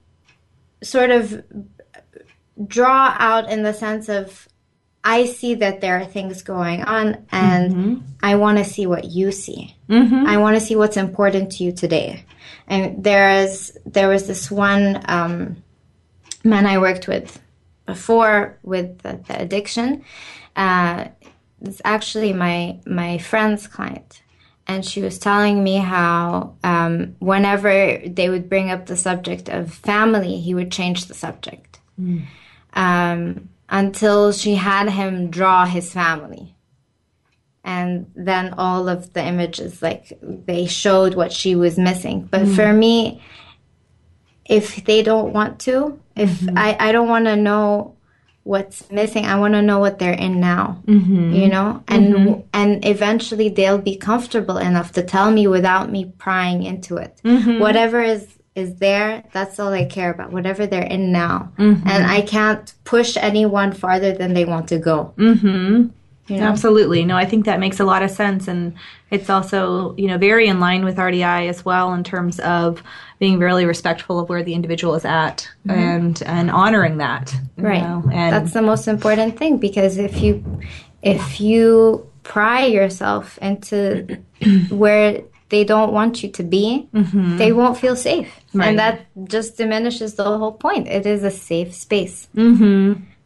[0.82, 1.44] sort of
[2.66, 4.48] draw out in the sense of
[5.04, 9.32] I see that there are things going on and I want to see what you
[9.32, 9.76] see.
[10.28, 12.26] I want to see what's important to you today.
[12.68, 15.64] And there is there was this one um,
[16.44, 17.40] man I worked with
[17.86, 20.04] before with the, the addiction.
[20.58, 21.06] Uh,
[21.62, 24.22] it's actually my my friend's client,
[24.68, 29.74] and she was telling me how um, whenever they would bring up the subject of
[29.74, 31.80] family, he would change the subject
[32.74, 36.54] um, until she had him draw his family.
[37.64, 42.22] And then all of the images, like they showed what she was missing.
[42.32, 43.22] But for me,
[44.46, 47.97] if they don't want to, if I, I don't want to know
[48.48, 51.34] what's missing, I want to know what they're in now, mm-hmm.
[51.34, 52.42] you know, and mm-hmm.
[52.54, 57.20] and eventually they'll be comfortable enough to tell me without me prying into it.
[57.24, 57.60] Mm-hmm.
[57.60, 60.32] Whatever is is there, that's all I care about.
[60.32, 61.52] Whatever they're in now,
[61.86, 65.14] and I can't push anyone farther than they want to go.
[66.28, 66.48] You know?
[66.48, 67.06] Absolutely.
[67.06, 68.48] No, I think that makes a lot of sense.
[68.48, 68.74] And
[69.12, 72.84] it's also, you know, very in line with RDI as well in terms of
[73.20, 77.32] being really respectful of where the individual is at and, and honoring that.
[77.34, 77.66] you Mm-hmm.
[77.66, 80.44] right know, and that's the most important thing because if you
[81.02, 84.18] if you pry yourself into
[84.70, 88.68] where they don't want you to be they won't feel safe Right.
[88.70, 92.28] and that just diminishes the whole point it is a safe space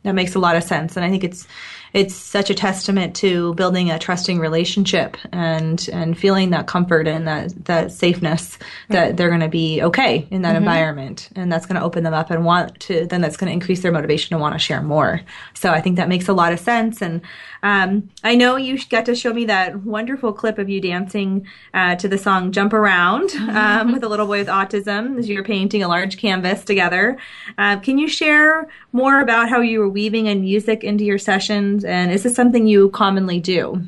[0.03, 0.95] that makes a lot of sense.
[0.97, 1.47] And I think it's,
[1.93, 7.27] it's such a testament to building a trusting relationship and, and feeling that comfort and
[7.27, 8.93] that, that safeness mm-hmm.
[8.93, 10.57] that they're going to be okay in that mm-hmm.
[10.57, 11.29] environment.
[11.35, 13.81] And that's going to open them up and want to, then that's going to increase
[13.81, 15.21] their motivation to want to share more.
[15.53, 17.01] So I think that makes a lot of sense.
[17.01, 17.21] And,
[17.63, 21.95] um, I know you got to show me that wonderful clip of you dancing, uh,
[21.95, 25.83] to the song Jump Around, um, with a little boy with autism as you're painting
[25.83, 27.17] a large canvas together.
[27.57, 31.83] Uh, can you share more about how you were weaving in music into your sessions?
[31.83, 33.85] And is this something you commonly do?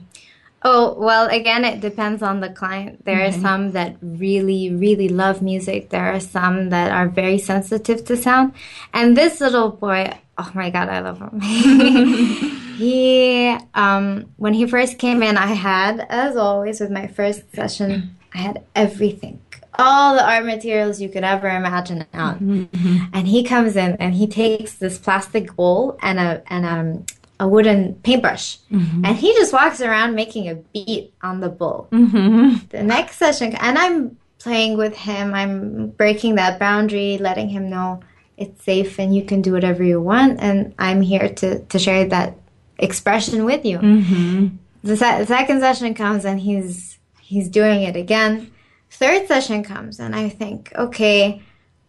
[0.65, 3.03] Oh, well, again, it depends on the client.
[3.03, 5.89] There are some that really, really love music.
[5.89, 8.53] There are some that are very sensitive to sound.
[8.93, 11.39] And this little boy, oh my God, I love him.
[12.77, 18.15] he, um, when he first came in, I had, as always, with my first session,
[18.33, 19.41] I had everything.
[19.77, 22.39] All the art materials you could ever imagine out.
[22.39, 27.05] And he comes in and he takes this plastic bowl and a, and um,
[27.43, 28.57] a wooden paintbrush.
[28.71, 29.03] Mm-hmm.
[29.05, 31.89] And he just walks around making a beat on the bowl.
[31.91, 32.67] Mm-hmm.
[32.69, 37.99] The next session, and I'm playing with him, I'm breaking that boundary, letting him know
[38.37, 40.39] it's safe and you can do whatever you want.
[40.39, 42.37] And I'm here to, to share that
[42.77, 43.79] expression with you.
[43.79, 44.47] Mm-hmm.
[44.83, 48.51] The, se- the second session comes and he's he's doing it again.
[48.89, 51.41] Third session comes and I think, okay,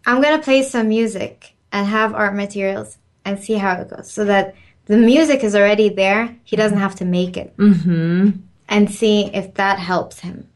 [0.04, 4.10] I'm gonna play some music and have art materials and see how it goes.
[4.10, 4.54] So that
[4.86, 6.36] the music is already there.
[6.44, 7.56] He doesn't have to make it.
[7.56, 8.30] Mm-hmm.
[8.68, 10.48] And see if that helps him.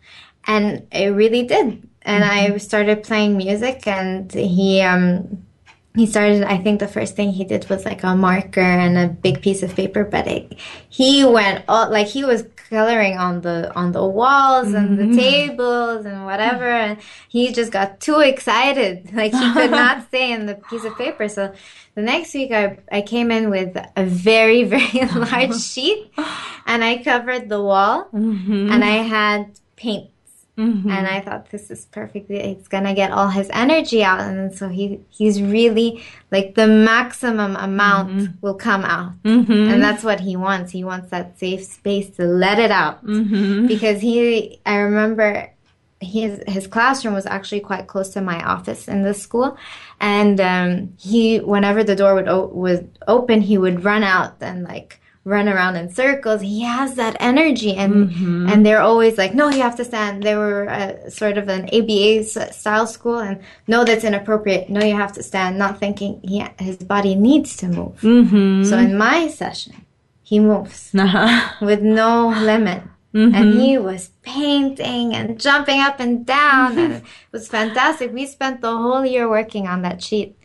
[0.47, 1.87] And it really did.
[2.03, 5.45] And I started playing music, and he um,
[5.95, 6.43] he started.
[6.45, 9.62] I think the first thing he did was like a marker and a big piece
[9.62, 10.59] of paper, but it,
[10.89, 15.19] he went all like he was coloring on the on the walls and the mm-hmm.
[15.19, 16.99] tables and whatever, and
[17.29, 19.11] he just got too excited.
[19.19, 21.29] Like he could not stay in the piece of paper.
[21.29, 21.53] So
[21.95, 26.12] the next week, I I came in with a very very large sheet,
[26.66, 28.71] and I covered the wall, mm-hmm.
[28.71, 30.11] and I had paint
[30.59, 30.90] Mm-hmm.
[30.90, 32.28] and I thought this is perfect.
[32.32, 36.02] It's gonna get all his energy out, and so he he's really
[36.32, 38.32] like the maximum amount mm-hmm.
[38.40, 39.52] will come out, mm-hmm.
[39.52, 40.72] and that's what he wants.
[40.72, 44.61] He wants that safe space to let it out because he.
[44.66, 45.48] I remember
[46.00, 49.56] his his classroom was actually quite close to my office in the school,
[50.00, 54.64] and um, he whenever the door would o- would open, he would run out and
[54.64, 56.41] like run around in circles.
[56.41, 57.93] He has that energy, and
[58.51, 60.22] and they're always like, no, you have to stand.
[60.22, 64.68] They were uh, sort of an ABA style school, and no, that's inappropriate.
[64.70, 65.59] No, you have to stand.
[65.59, 67.99] Not thinking he, his body needs to move.
[68.66, 69.85] So in my session,
[70.22, 70.91] he moves
[71.61, 72.83] with no limit.
[73.35, 77.03] And he was painting and jumping up and down, and it
[77.33, 78.12] was fantastic.
[78.12, 80.37] We spent the whole year working on that sheet.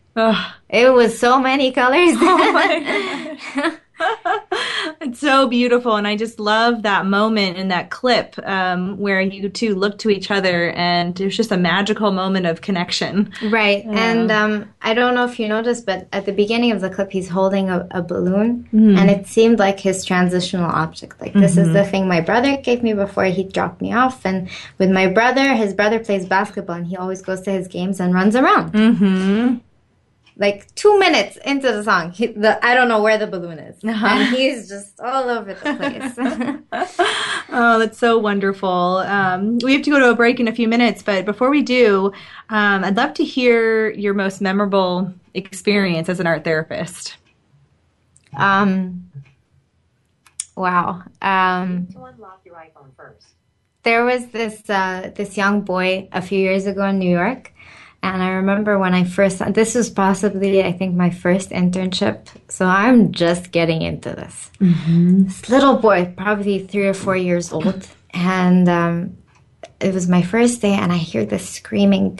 [0.69, 2.15] It was so many colors.
[5.01, 9.49] It's so beautiful, and I just love that moment in that clip um, where you
[9.49, 13.31] two look to each other, and it was just a magical moment of connection.
[13.43, 13.85] Right.
[13.85, 17.11] And um, I don't know if you noticed, but at the beginning of the clip,
[17.11, 21.19] he's holding a, a balloon, and it seemed like his transitional object.
[21.19, 24.25] Like, this is the thing my brother gave me before he dropped me off.
[24.25, 27.99] And with my brother, his brother plays basketball, and he always goes to his games
[27.99, 28.71] and runs around.
[28.73, 29.57] Mm-hmm.
[30.35, 33.77] Like two minutes into the song, he, the, I don't know where the balloon is,
[33.83, 36.89] and he's just all over the place.
[37.55, 38.97] Oh, that's so wonderful.
[39.05, 41.61] Um, we have to go to a break in a few minutes, but before we
[41.61, 42.11] do,
[42.49, 47.17] um, I'd love to hear your most memorable experience as an art therapist.
[48.35, 49.11] Um,
[50.57, 51.03] wow.
[51.21, 51.87] Um,
[53.83, 57.52] there was this uh, this young boy a few years ago in New York,
[58.03, 59.41] and I remember when I first.
[59.53, 62.27] This was possibly, I think, my first internship.
[62.49, 64.51] So I'm just getting into this.
[65.25, 69.17] This little boy, probably three or four years old, and um,
[69.79, 72.19] it was my first day, and I hear this screaming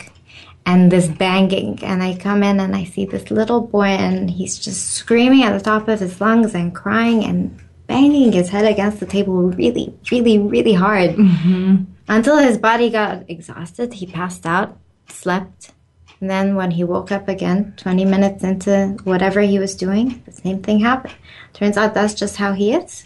[0.65, 4.57] and this banging and i come in and i see this little boy and he's
[4.57, 9.01] just screaming at the top of his lungs and crying and banging his head against
[9.01, 11.17] the table really really really hard
[12.07, 14.77] until his body got exhausted he passed out
[15.10, 15.72] slept.
[16.20, 20.32] And then when he woke up again 20 minutes into whatever he was doing the
[20.32, 21.16] same thing happened.
[21.54, 23.04] Turns out that's just how he is.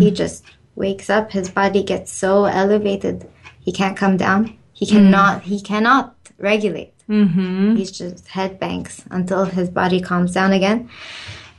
[0.00, 0.44] He just
[0.76, 3.28] wakes up his body gets so elevated
[3.60, 4.56] he can't come down.
[4.72, 6.92] He cannot he cannot regulate.
[7.08, 7.76] Mm-hmm.
[7.76, 10.88] He's just head bangs until his body calms down again.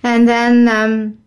[0.04, 1.20] And then um,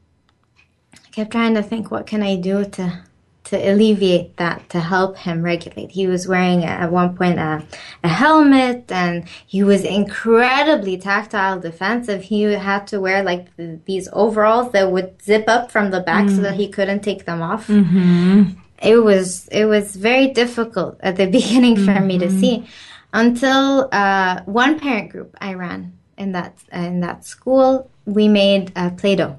[0.95, 3.05] I kept trying to think, what can I do to
[3.47, 5.91] to alleviate that, to help him regulate?
[5.91, 7.65] He was wearing at one point a,
[8.03, 12.23] a helmet, and he was incredibly tactile, defensive.
[12.23, 16.29] He had to wear like th- these overalls that would zip up from the back
[16.29, 17.69] so that he couldn't take them off.
[18.83, 22.67] It was it was very difficult at the beginning for me to see
[23.13, 27.91] until uh, one parent group I ran in that in that school.
[28.05, 29.37] We made uh, Play-Doh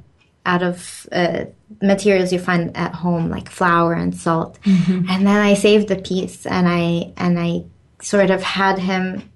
[0.48, 1.46] out of uh,
[1.82, 4.58] materials you find at home, like flour and salt.
[4.64, 5.10] Mm-hmm.
[5.10, 7.66] And then I saved the piece, and I and I
[8.02, 9.30] sort of had him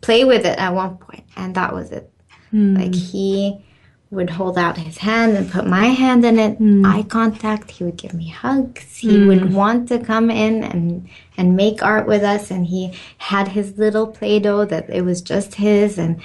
[0.00, 2.10] play with it at one point, and that was it.
[2.50, 2.74] Hmm.
[2.76, 3.64] Like he
[4.10, 6.84] would hold out his hand and put my hand in it, hmm.
[6.84, 7.70] eye contact.
[7.70, 8.96] He would give me hugs.
[8.96, 9.28] He hmm.
[9.28, 12.50] would want to come in and and make art with us.
[12.50, 15.98] And he had his little play-doh that it was just his.
[15.98, 16.20] And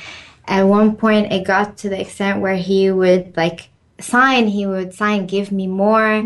[0.48, 3.70] at one point, it got to the extent where he would like
[4.00, 4.48] sign.
[4.48, 6.22] He would sign, "Give me more,"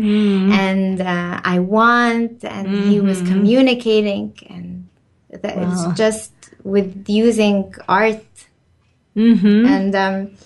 [0.52, 4.88] and uh, "I want." And he was communicating, and
[5.30, 6.32] that it's just
[6.64, 8.24] with using art
[9.66, 10.36] and um,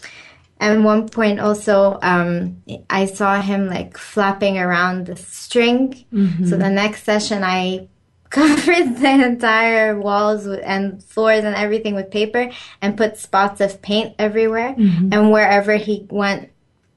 [0.60, 6.04] at one point also um, I saw him like flapping around the string.
[6.48, 7.88] So the next session I
[8.35, 12.51] covered the entire walls and floors and everything with paper
[12.82, 14.74] and put spots of paint everywhere.
[14.74, 15.12] Mm-hmm.
[15.12, 16.51] And wherever he went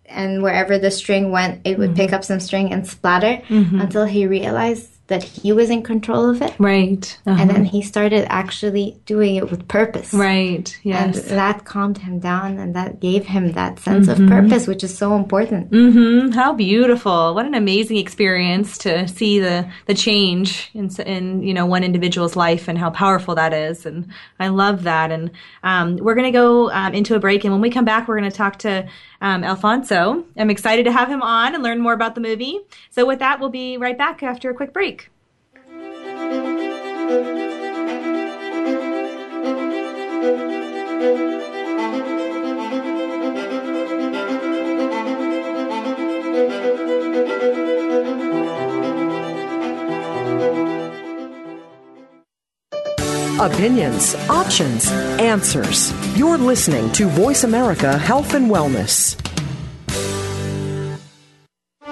[0.06, 1.98] and wherever the string went, it would mm-hmm.
[1.98, 3.80] pick up some string and splatter mm-hmm.
[3.80, 6.54] until he realized that he was in control of it.
[6.60, 7.18] Right.
[7.26, 7.42] Uh-huh.
[7.42, 10.14] And then he started actually doing it with purpose.
[10.14, 10.78] Right.
[10.84, 11.18] Yes.
[11.18, 14.24] And that calmed him down and that gave him that sense mm-hmm.
[14.24, 15.72] of purpose, which is so important.
[15.72, 16.32] Mm-hmm.
[16.32, 17.34] How beautiful.
[17.34, 22.36] What an amazing experience to see the, the change in, in, you know, one individual's
[22.36, 23.86] life and how powerful that is.
[23.86, 25.12] And I love that.
[25.12, 25.32] And
[25.64, 27.46] um, we're going to go um, into a break.
[27.46, 28.88] And when we come back, we're going to talk to
[29.22, 30.26] um, Alfonso.
[30.38, 32.60] I'm excited to have him on and learn more about the movie.
[32.90, 35.10] So with that, we'll be right back after a quick break.
[53.40, 55.94] Opinions, options, answers.
[56.18, 59.16] You're listening to Voice America Health and Wellness.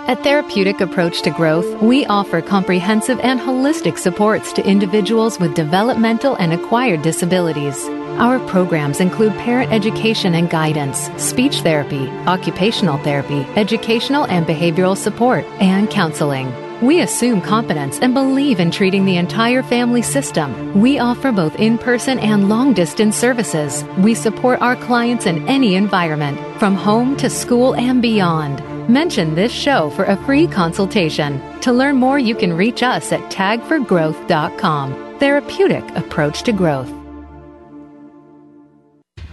[0.08, 6.34] At Therapeutic Approach to Growth, we offer comprehensive and holistic supports to individuals with developmental
[6.38, 7.78] and acquired disabilities.
[8.18, 15.46] Our programs include parent education and guidance, speech therapy, occupational therapy, educational and behavioral support,
[15.62, 16.52] and counseling.
[16.82, 20.80] We assume competence and believe in treating the entire family system.
[20.80, 23.84] We offer both in person and long distance services.
[23.98, 28.62] We support our clients in any environment, from home to school and beyond.
[28.90, 31.42] Mention this show for a free consultation.
[31.62, 35.20] To learn more, you can reach us at tagforgrowth.com.
[35.20, 36.92] Therapeutic approach to growth.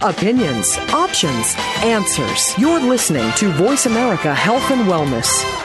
[0.01, 2.57] Opinions, options, answers.
[2.57, 5.62] You're listening to Voice America Health and Wellness.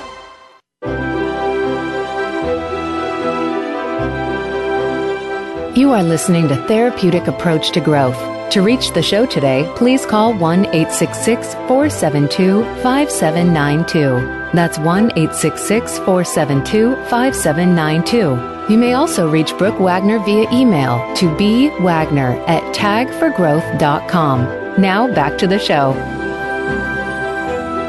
[5.79, 8.19] You are listening to Therapeutic Approach to Growth.
[8.51, 14.51] To reach the show today, please call 1 866 472 5792.
[14.53, 18.73] That's 1 866 472 5792.
[18.73, 24.83] You may also reach Brooke Wagner via email to bwagner at tagforgrowth.com.
[24.83, 25.93] Now back to the show.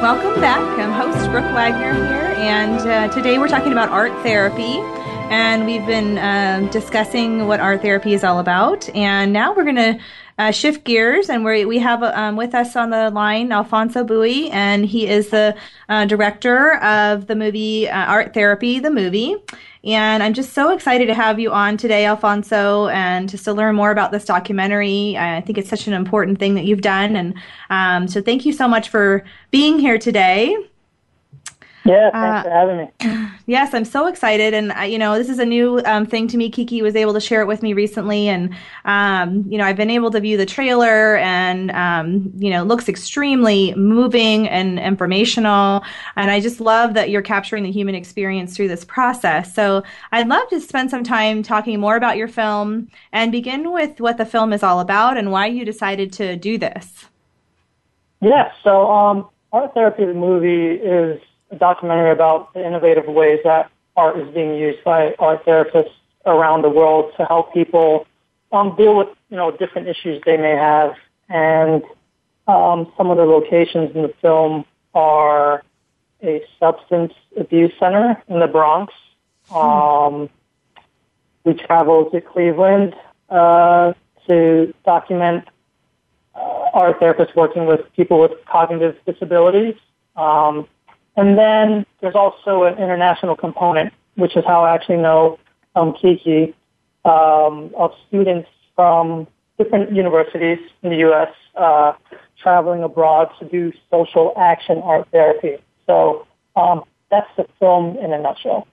[0.03, 0.61] Welcome back.
[0.77, 4.79] I'm host Brooke Wagner here, and uh, today we're talking about art therapy
[5.30, 8.89] and we've been um, discussing what art therapy is all about.
[8.95, 9.99] And now we're going to
[10.39, 14.49] uh, shift gears, and we we have um, with us on the line Alfonso Bui,
[14.51, 15.55] and he is the
[15.89, 19.36] uh, director of the movie uh, Art Therapy, the movie.
[19.84, 23.75] And I'm just so excited to have you on today, Alfonso, and just to learn
[23.75, 25.17] more about this documentary.
[25.17, 27.34] I think it's such an important thing that you've done, and
[27.69, 30.68] um, so thank you so much for being here today.
[31.86, 33.25] Yeah, thanks uh, for having me.
[33.49, 36.38] Yes, I'm so excited, and uh, you know, this is a new um, thing to
[36.38, 36.51] me.
[36.51, 38.55] Kiki was able to share it with me recently, and
[38.86, 42.65] um, you know, I've been able to view the trailer, and um, you know, it
[42.67, 45.84] looks extremely moving and informational,
[46.15, 49.55] and I just love that you're capturing the human experience through this process.
[49.55, 53.99] So, I'd love to spend some time talking more about your film, and begin with
[53.99, 57.05] what the film is all about and why you decided to do this.
[58.21, 61.19] Yeah, so um, art therapy, the movie is
[61.57, 65.91] documentary about the innovative ways that art is being used by art therapists
[66.25, 68.05] around the world to help people
[68.51, 70.95] um, deal with you know different issues they may have.
[71.27, 71.83] And
[72.47, 75.63] um, some of the locations in the film are
[76.23, 78.93] a substance abuse center in the Bronx.
[79.53, 80.29] Um,
[81.43, 82.95] we traveled to Cleveland
[83.29, 83.93] uh,
[84.27, 85.47] to document
[86.35, 86.39] uh,
[86.73, 89.75] art therapists working with people with cognitive disabilities.
[90.15, 90.67] Um,
[91.20, 95.38] and then there's also an international component, which is how I actually know
[95.76, 96.55] um, Kiki,
[97.03, 101.28] um, of students from different universities in the U.S.
[101.55, 101.91] Uh,
[102.41, 105.57] traveling abroad to do social action art therapy.
[105.88, 108.65] So um, that's the film in a nutshell.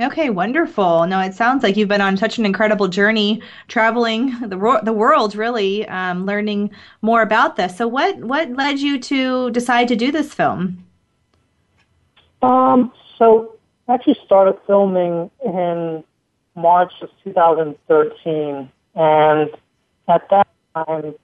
[0.00, 1.06] Okay, wonderful.
[1.06, 4.92] No, it sounds like you've been on such an incredible journey, traveling the ro- the
[4.92, 6.70] world, really, um, learning
[7.00, 7.76] more about this.
[7.76, 10.84] So, what what led you to decide to do this film?
[12.42, 13.56] Um, so
[13.88, 16.04] I actually started filming in
[16.54, 19.50] March of 2013, and
[20.08, 21.14] at that time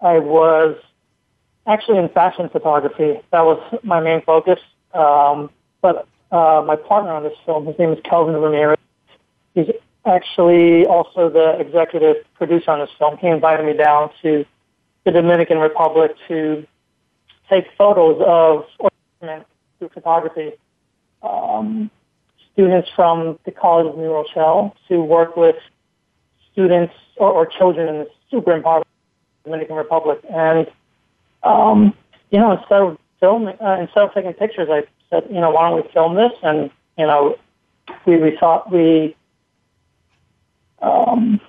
[0.00, 0.76] I was
[1.66, 3.20] actually in fashion photography.
[3.30, 4.60] That was my main focus.
[4.92, 5.50] Um,
[5.80, 8.78] but uh, my partner on this film, his name is Kelvin Ramirez.
[9.54, 9.70] He's
[10.06, 13.16] actually also the executive producer on this film.
[13.18, 14.44] He invited me down to
[15.04, 16.66] the Dominican Republic to
[17.48, 18.64] take photos of
[19.20, 19.46] ornament
[19.78, 20.52] through photography
[21.24, 21.90] um,
[22.52, 25.56] students from the College of New Rochelle to work with
[26.52, 28.88] students or, or children in the super impoverished
[29.44, 30.20] Dominican Republic.
[30.32, 30.70] And,
[31.42, 31.94] um,
[32.30, 35.68] you know, instead of filming, uh, instead of taking pictures, I said, you know, why
[35.68, 36.32] don't we film this?
[36.42, 37.38] And, you know,
[38.06, 39.16] we we thought we
[40.84, 41.40] um,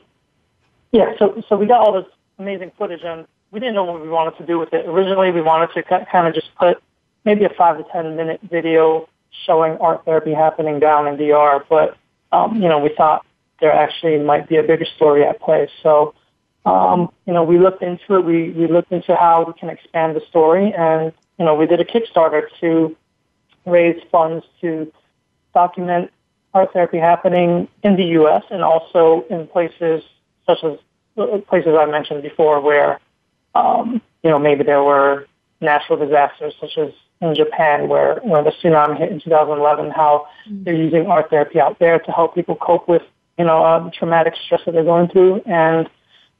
[0.91, 2.09] yeah, so so we got all this
[2.39, 4.85] amazing footage, and we didn't know what we wanted to do with it.
[4.87, 6.81] Originally, we wanted to kind of just put
[7.25, 9.07] maybe a five to ten minute video
[9.45, 11.97] showing art therapy happening down in DR, but
[12.31, 13.25] um, you know, we thought
[13.61, 15.69] there actually might be a bigger story at play.
[15.81, 16.13] So,
[16.65, 18.25] um, you know, we looked into it.
[18.25, 21.79] We we looked into how we can expand the story, and you know, we did
[21.79, 22.95] a Kickstarter to
[23.65, 24.91] raise funds to
[25.53, 26.11] document
[26.53, 28.43] art therapy happening in the U.S.
[28.49, 30.03] and also in places
[30.45, 30.77] such as
[31.47, 32.99] places I mentioned before, where
[33.53, 35.27] um, you know maybe there were
[35.61, 36.91] natural disasters such as
[37.21, 40.63] in Japan, where when the tsunami hit in 2011, how mm-hmm.
[40.63, 43.01] they're using art therapy out there to help people cope with
[43.37, 45.41] you know uh, traumatic stress that they're going through.
[45.45, 45.89] And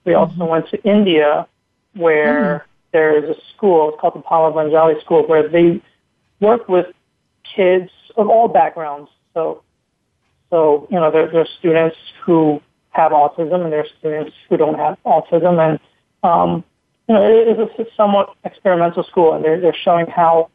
[0.06, 0.48] we also mm-hmm.
[0.48, 1.48] went to India,
[1.94, 2.68] where mm-hmm.
[2.92, 5.82] there is a school it's called the Palavanjali School, where they
[6.40, 6.88] work with
[7.56, 9.10] kids of all backgrounds.
[9.34, 9.64] So,
[10.50, 14.58] so you know, there, there are students who have autism, and there are students who
[14.58, 15.80] don't have autism, and
[16.24, 16.64] um,
[17.08, 20.50] you know, it is a somewhat experimental school, and they're, they're showing how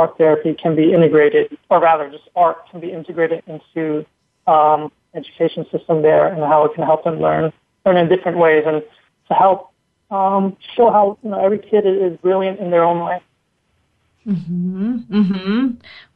[0.00, 4.06] art therapy can be integrated, or rather, just art can be integrated into
[4.46, 7.52] um, education system there, and how it can help them learn
[7.84, 8.82] learn in different ways, and
[9.28, 9.72] to help
[10.10, 13.20] um, show how you know every kid is brilliant in their own way.
[14.24, 14.96] Hmm.
[14.96, 15.66] Hmm.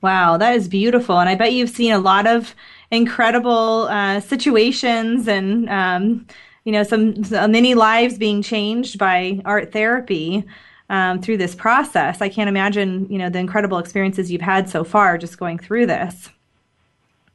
[0.01, 2.55] Wow, that is beautiful, and I bet you've seen a lot of
[2.91, 6.27] incredible uh, situations and um,
[6.65, 10.45] you know some, some many lives being changed by art therapy
[10.91, 12.21] um, through this process.
[12.21, 15.87] I can't imagine, you know, the incredible experiences you've had so far just going through
[15.87, 16.31] this.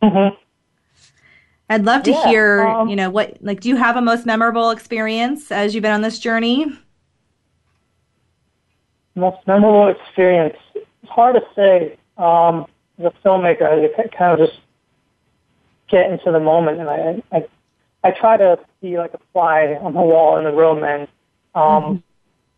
[0.01, 0.35] Mm-hmm.
[1.71, 4.25] I'd love to yeah, hear, um, you know, what like do you have a most
[4.25, 6.65] memorable experience as you've been on this journey?
[9.15, 10.57] Most memorable experience.
[10.73, 11.97] It's hard to say.
[12.17, 12.65] Um,
[12.97, 14.59] as a filmmaker, you kind of just
[15.87, 17.45] get into the moment, and I, I,
[18.03, 21.03] I try to be like a fly on the wall in the room, and
[21.55, 22.08] um, mm-hmm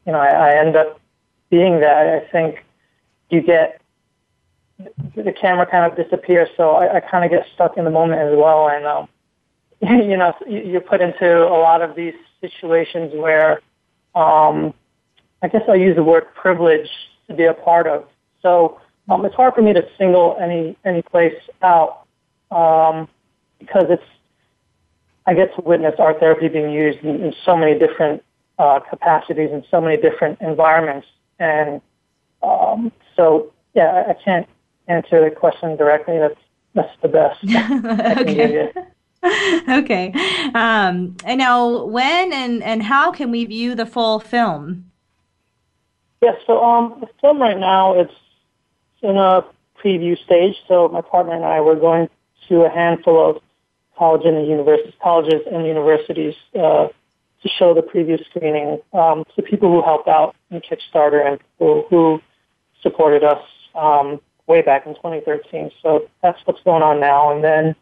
[0.05, 0.99] you know, I, I end up
[1.49, 2.07] being that.
[2.07, 2.63] I think
[3.29, 3.81] you get
[5.15, 8.21] the camera kind of disappears, so I, I kind of get stuck in the moment
[8.21, 8.67] as well.
[8.67, 9.07] And um,
[9.81, 13.61] you know, you're put into a lot of these situations where,
[14.15, 14.73] um,
[15.43, 16.89] I guess I use the word privilege
[17.27, 18.07] to be a part of.
[18.41, 18.79] So
[19.09, 22.05] um, it's hard for me to single any any place out
[22.51, 23.07] um,
[23.59, 24.03] because it's
[25.25, 28.23] I get to witness art therapy being used in, in so many different
[28.61, 31.07] uh, capacities in so many different environments.
[31.39, 31.81] And
[32.43, 34.47] um, so, yeah, I, can't
[34.87, 36.19] answer the question directly.
[36.19, 36.39] That's
[36.73, 37.39] that's the best
[38.21, 38.71] okay.
[39.69, 40.13] okay.
[40.53, 44.91] Um, and now, when and, and how can we view the full film?
[46.21, 48.13] Yes, yeah, so um, the film right now it's
[49.01, 49.43] in a
[49.83, 50.55] preview stage.
[50.67, 52.09] So my partner and I were going
[52.47, 53.41] to a handful of
[53.97, 56.87] colleges and universities, colleges and universities uh,
[57.43, 61.85] to show the previous screening um, to people who helped out in Kickstarter and people
[61.89, 62.21] who
[62.81, 63.43] supported us
[63.75, 65.71] um, way back in 2013.
[65.81, 67.31] So that's what's going on now.
[67.33, 67.75] And then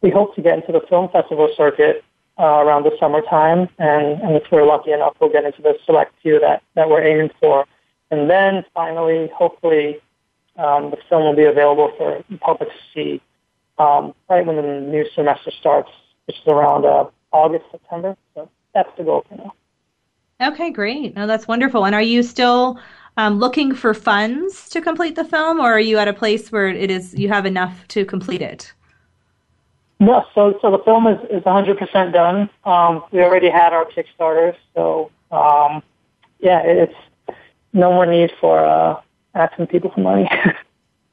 [0.00, 2.04] we hope to get into the film festival circuit
[2.38, 3.68] uh, around the summertime.
[3.78, 7.02] And, and if we're lucky enough, we'll get into the select few that, that we're
[7.02, 7.66] aiming for.
[8.10, 10.00] And then finally, hopefully,
[10.56, 13.22] um, the film will be available for the public to see
[13.78, 15.90] um, right when the new semester starts,
[16.26, 18.16] which is around uh, August, September.
[18.34, 19.54] So that's the goal for now.
[20.42, 21.14] Okay, great.
[21.14, 21.84] No, that's wonderful.
[21.84, 22.80] And are you still
[23.16, 26.68] um, looking for funds to complete the film, or are you at a place where
[26.68, 28.72] it is you have enough to complete it?
[29.98, 32.48] No, so so the film is is 100% done.
[32.64, 35.82] Um, we already had our Kickstarter, so um,
[36.38, 36.94] yeah, it's
[37.74, 39.00] no more need for uh,
[39.34, 40.28] asking people for money.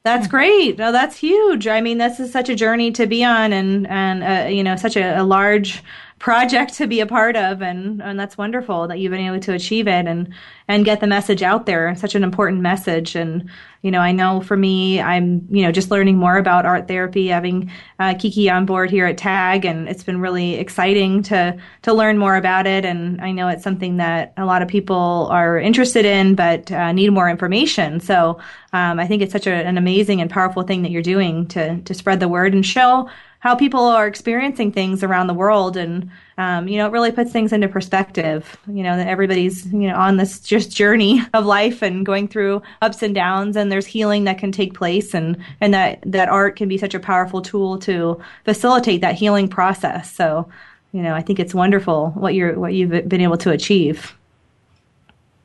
[0.04, 0.78] That's great.
[0.78, 1.66] No, that's huge.
[1.66, 4.74] I mean, this is such a journey to be on, and and uh, you know,
[4.74, 5.82] such a, a large
[6.18, 9.52] project to be a part of and and that's wonderful that you've been able to
[9.52, 10.32] achieve it and
[10.66, 11.94] and get the message out there.
[11.96, 13.14] Such an important message.
[13.14, 13.48] And
[13.82, 17.28] you know i know for me i'm you know just learning more about art therapy
[17.28, 21.92] having uh, kiki on board here at tag and it's been really exciting to to
[21.92, 22.84] learn more about it.
[22.84, 26.92] And i know it's something that a lot of people are interested in but uh,
[26.92, 28.00] need more information.
[28.00, 28.40] So
[28.72, 31.80] um, i think it's such a, an amazing and powerful thing that you're doing to
[31.82, 33.08] to spread the word and show
[33.40, 35.76] how people are experiencing things around the world.
[35.76, 39.88] And um, you know it really puts things into perspective you know that everybody's you
[39.88, 43.56] know on this just journey of life and going through ups and downs.
[43.56, 46.94] And there's healing that can take place and and that that art can be such
[46.94, 50.12] a powerful tool to facilitate that healing process.
[50.12, 50.48] So
[50.92, 54.14] you know i think it's wonderful what you're what you've been able to achieve.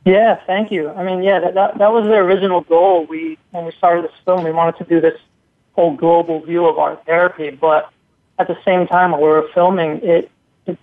[0.05, 0.89] Yeah thank you.
[0.89, 3.05] I mean yeah that that, that was the original goal.
[3.05, 5.19] We when we started this film we wanted to do this
[5.73, 7.49] whole global view of art therapy.
[7.49, 7.89] But
[8.39, 10.31] at the same time, while we were filming, it,
[10.65, 10.77] it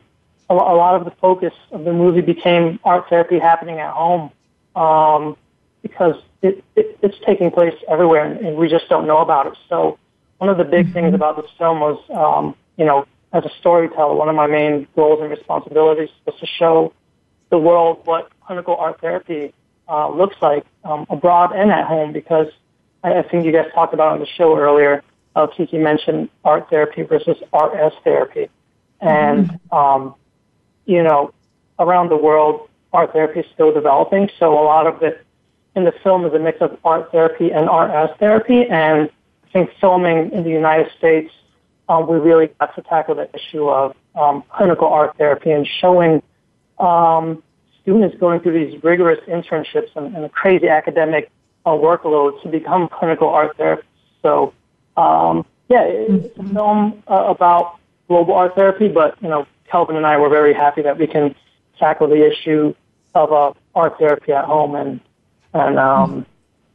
[0.48, 4.30] a, lot of the focus of the movie became art therapy happening at home
[4.76, 5.36] um,
[5.82, 9.54] because it, it, it's taking place everywhere, and, we just don't know about it.
[9.68, 9.98] So
[10.38, 14.14] one of the big things about this film was, um, you know, as a storyteller,
[14.14, 16.92] one of my main goals and responsibilities was to show
[17.50, 19.52] the world what clinical art therapy
[19.88, 22.46] uh, looks like um, abroad and at home because
[23.02, 25.02] I, I think you guys talked about on the show earlier.
[25.36, 28.48] Uh, Kiki mentioned art therapy versus art as therapy.
[29.00, 29.74] And, mm-hmm.
[29.74, 30.14] um,
[30.86, 31.32] you know,
[31.78, 34.28] around the world, art therapy is still developing.
[34.38, 35.24] So a lot of it
[35.76, 38.66] in the film is a mix of art therapy and art as therapy.
[38.68, 39.08] And
[39.44, 41.32] I think filming in the United States,
[41.88, 46.22] um, we really got to tackle the issue of um, clinical art therapy and showing
[46.78, 47.42] um,
[47.82, 51.30] students going through these rigorous internships and, and a crazy academic
[51.66, 53.84] uh, workload to become clinical art therapists.
[54.22, 54.52] So,
[54.96, 60.06] um, yeah, it's a film uh, about global art therapy, but you know, Kelvin and
[60.06, 61.34] I were very happy that we can
[61.78, 62.74] tackle the issue
[63.14, 65.00] of uh, art therapy at home, and
[65.54, 66.26] and um,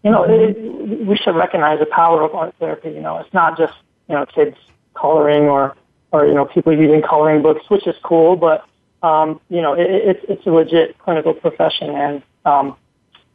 [0.04, 0.58] you know, it,
[1.06, 2.90] we should recognize the power of art therapy.
[2.90, 3.74] You know, it's not just
[4.08, 4.56] you know kids
[4.94, 5.76] coloring or
[6.12, 8.66] or you know people using coloring books, which is cool, but
[9.04, 12.78] um, you know, it, it's it's a legit clinical profession, and um,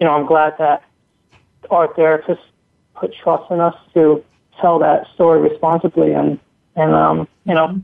[0.01, 0.82] you know, I'm glad that
[1.70, 2.38] our therapists
[2.94, 4.24] put trust in us to
[4.61, 6.38] tell that story responsibly, and
[6.76, 7.80] and um, you know,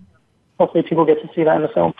[0.58, 1.94] hopefully people get to see that in the film.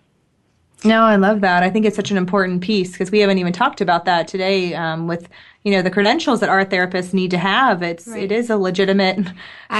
[0.84, 1.62] No, I love that.
[1.62, 4.74] I think it's such an important piece because we haven't even talked about that today
[4.74, 5.28] um, with
[5.64, 7.82] you know the credentials that art therapists need to have.
[7.82, 8.22] It's right.
[8.22, 9.26] it is a legitimate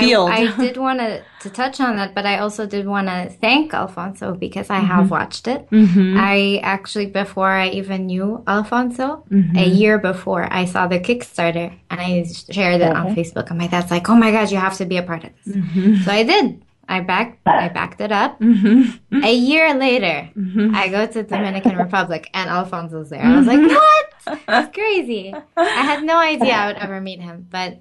[0.00, 0.30] field.
[0.30, 3.28] I, I did want to to touch on that, but I also did want to
[3.28, 4.86] thank Alfonso because I mm-hmm.
[4.86, 5.70] have watched it.
[5.70, 6.16] Mm-hmm.
[6.18, 9.56] I actually before I even knew Alfonso, mm-hmm.
[9.56, 13.50] a year before I saw the Kickstarter and I shared it on Facebook.
[13.50, 15.56] And my dad's like, "Oh my God, you have to be a part of this."
[15.56, 15.96] Mm-hmm.
[16.02, 16.62] So I did.
[16.88, 18.40] I backed I backed it up.
[18.40, 19.24] Mm-hmm.
[19.24, 20.74] A year later, mm-hmm.
[20.74, 23.22] I go to Dominican Republic and Alfonso's there.
[23.22, 23.74] I was like, mm-hmm.
[23.74, 24.46] "What?
[24.46, 27.80] That's crazy!" I had no idea I would ever meet him, but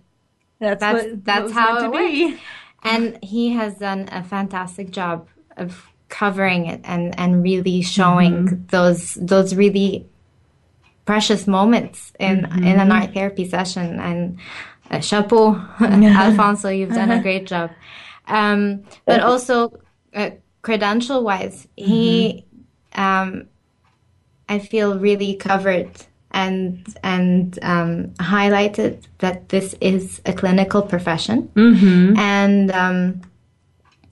[0.60, 2.41] that's that's, what, that's how it works.
[2.84, 5.28] And he has done a fantastic job
[5.58, 8.66] of covering it and and really showing mm-hmm.
[8.68, 10.08] those those really
[11.06, 12.64] precious moments in mm-hmm.
[12.64, 13.99] in an art therapy session.
[13.99, 14.39] And
[14.89, 17.72] uh, chapeau, Alfonso, you've done a great job.
[18.28, 19.80] Um, but also
[20.13, 21.91] uh, credential wise, mm-hmm.
[21.91, 22.45] he,
[22.93, 23.47] um,
[24.49, 25.91] I feel really covered
[26.32, 32.17] and and um, highlighted that this is a clinical profession, mm-hmm.
[32.17, 33.21] and um,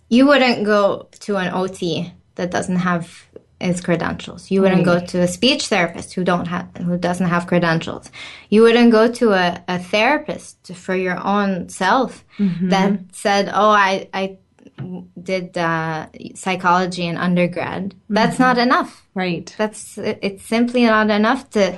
[0.09, 3.27] you wouldn't go to an OT that doesn't have
[3.63, 4.51] his credentials.
[4.51, 4.99] You wouldn't right.
[4.99, 8.11] go to a speech therapist who don't have who doesn't have credentials.
[8.49, 12.69] You wouldn't go to a, a therapist for your own self mm-hmm.
[12.69, 14.37] that said, "Oh, I I
[15.21, 18.13] did uh, psychology in undergrad." Mm-hmm.
[18.13, 19.07] That's not enough.
[19.15, 19.53] Right.
[19.57, 21.77] That's it's simply not enough to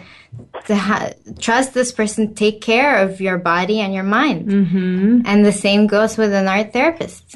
[0.66, 4.48] to ha- trust this person take care of your body and your mind.
[4.48, 5.22] Mm-hmm.
[5.26, 7.36] And the same goes with an art therapist.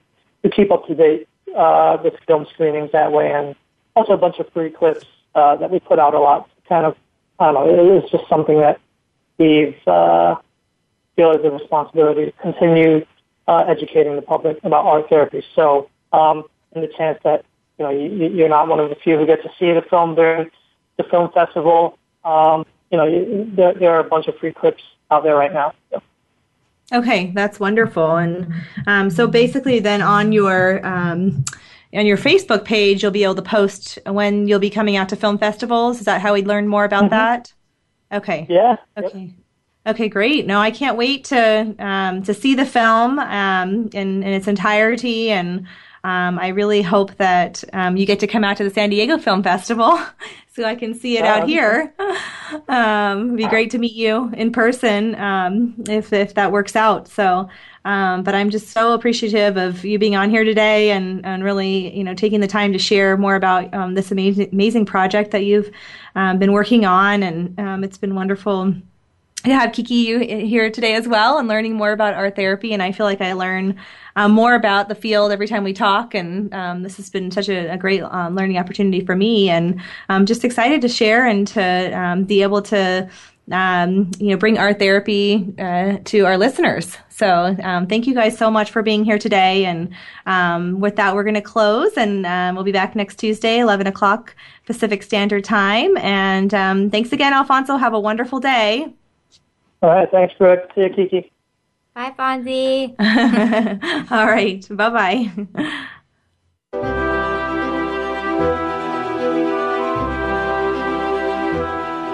[0.51, 3.55] keep up to date uh, with film screenings that way and
[3.95, 5.05] also a bunch of free clips
[5.35, 6.95] uh, that we put out a lot kind of
[7.39, 8.79] I don't know, it's just something that
[9.37, 10.35] we've uh,
[11.15, 13.05] feel is a responsibility to continue
[13.47, 15.43] uh, educating the public about art therapy.
[15.53, 17.45] So, um, in the chance that
[17.77, 20.15] you know you, you're not one of the few who get to see the film
[20.15, 20.49] during
[20.97, 24.83] the film festival, um, you know you, there, there are a bunch of free clips
[25.11, 25.73] out there right now.
[25.91, 26.01] So.
[26.93, 28.15] Okay, that's wonderful.
[28.15, 28.53] And
[28.85, 31.43] um, so basically, then on your um,
[31.93, 35.15] on your Facebook page, you'll be able to post when you'll be coming out to
[35.15, 35.99] film festivals.
[35.99, 37.15] Is that how we learn more about mm-hmm.
[37.15, 37.53] that?
[38.11, 38.45] Okay.
[38.49, 38.77] Yeah.
[38.97, 39.19] Okay.
[39.19, 39.31] Yep.
[39.87, 40.47] Okay, great.
[40.47, 45.29] No, I can't wait to um, to see the film um, in, in its entirety,
[45.29, 45.67] and
[46.05, 49.17] um, I really hope that um, you get to come out to the San Diego
[49.17, 49.97] Film Festival
[50.53, 51.93] so I can see it oh, out here.
[52.69, 57.07] Um, it'd be great to meet you in person um, if if that works out.
[57.07, 57.49] So,
[57.85, 61.95] um, but I'm just so appreciative of you being on here today and and really
[61.97, 65.43] you know taking the time to share more about um, this amazing amazing project that
[65.43, 65.71] you've
[66.13, 68.75] um, been working on, and um, it's been wonderful
[69.45, 72.73] to have Kiki here today as well and learning more about art therapy.
[72.73, 73.75] And I feel like I learn
[74.15, 76.13] um, more about the field every time we talk.
[76.13, 79.49] And um, this has been such a, a great um, learning opportunity for me.
[79.49, 83.09] And I'm just excited to share and to um, be able to.
[83.51, 86.97] Um, you know, bring art therapy uh, to our listeners.
[87.09, 89.65] So, um, thank you guys so much for being here today.
[89.65, 89.93] And
[90.25, 93.85] um, with that, we're going to close, and um, we'll be back next Tuesday, eleven
[93.85, 94.35] o'clock
[94.65, 95.95] Pacific Standard Time.
[95.97, 97.77] And um, thanks again, Alfonso.
[97.77, 98.95] Have a wonderful day.
[99.85, 100.09] All right.
[100.09, 100.71] Thanks, Brooke.
[100.73, 101.31] See you, Kiki.
[101.93, 102.95] Bye, Fonzie.
[104.11, 104.67] All right.
[104.71, 105.31] Bye bye.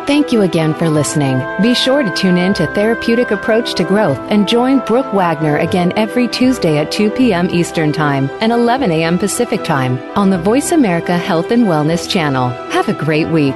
[0.06, 1.42] Thank you again for listening.
[1.62, 5.94] Be sure to tune in to Therapeutic Approach to Growth and join Brooke Wagner again
[5.96, 7.50] every Tuesday at 2 p.m.
[7.50, 9.18] Eastern Time and 11 a.m.
[9.18, 12.50] Pacific Time on the Voice America Health and Wellness channel.
[12.72, 13.56] Have a great week.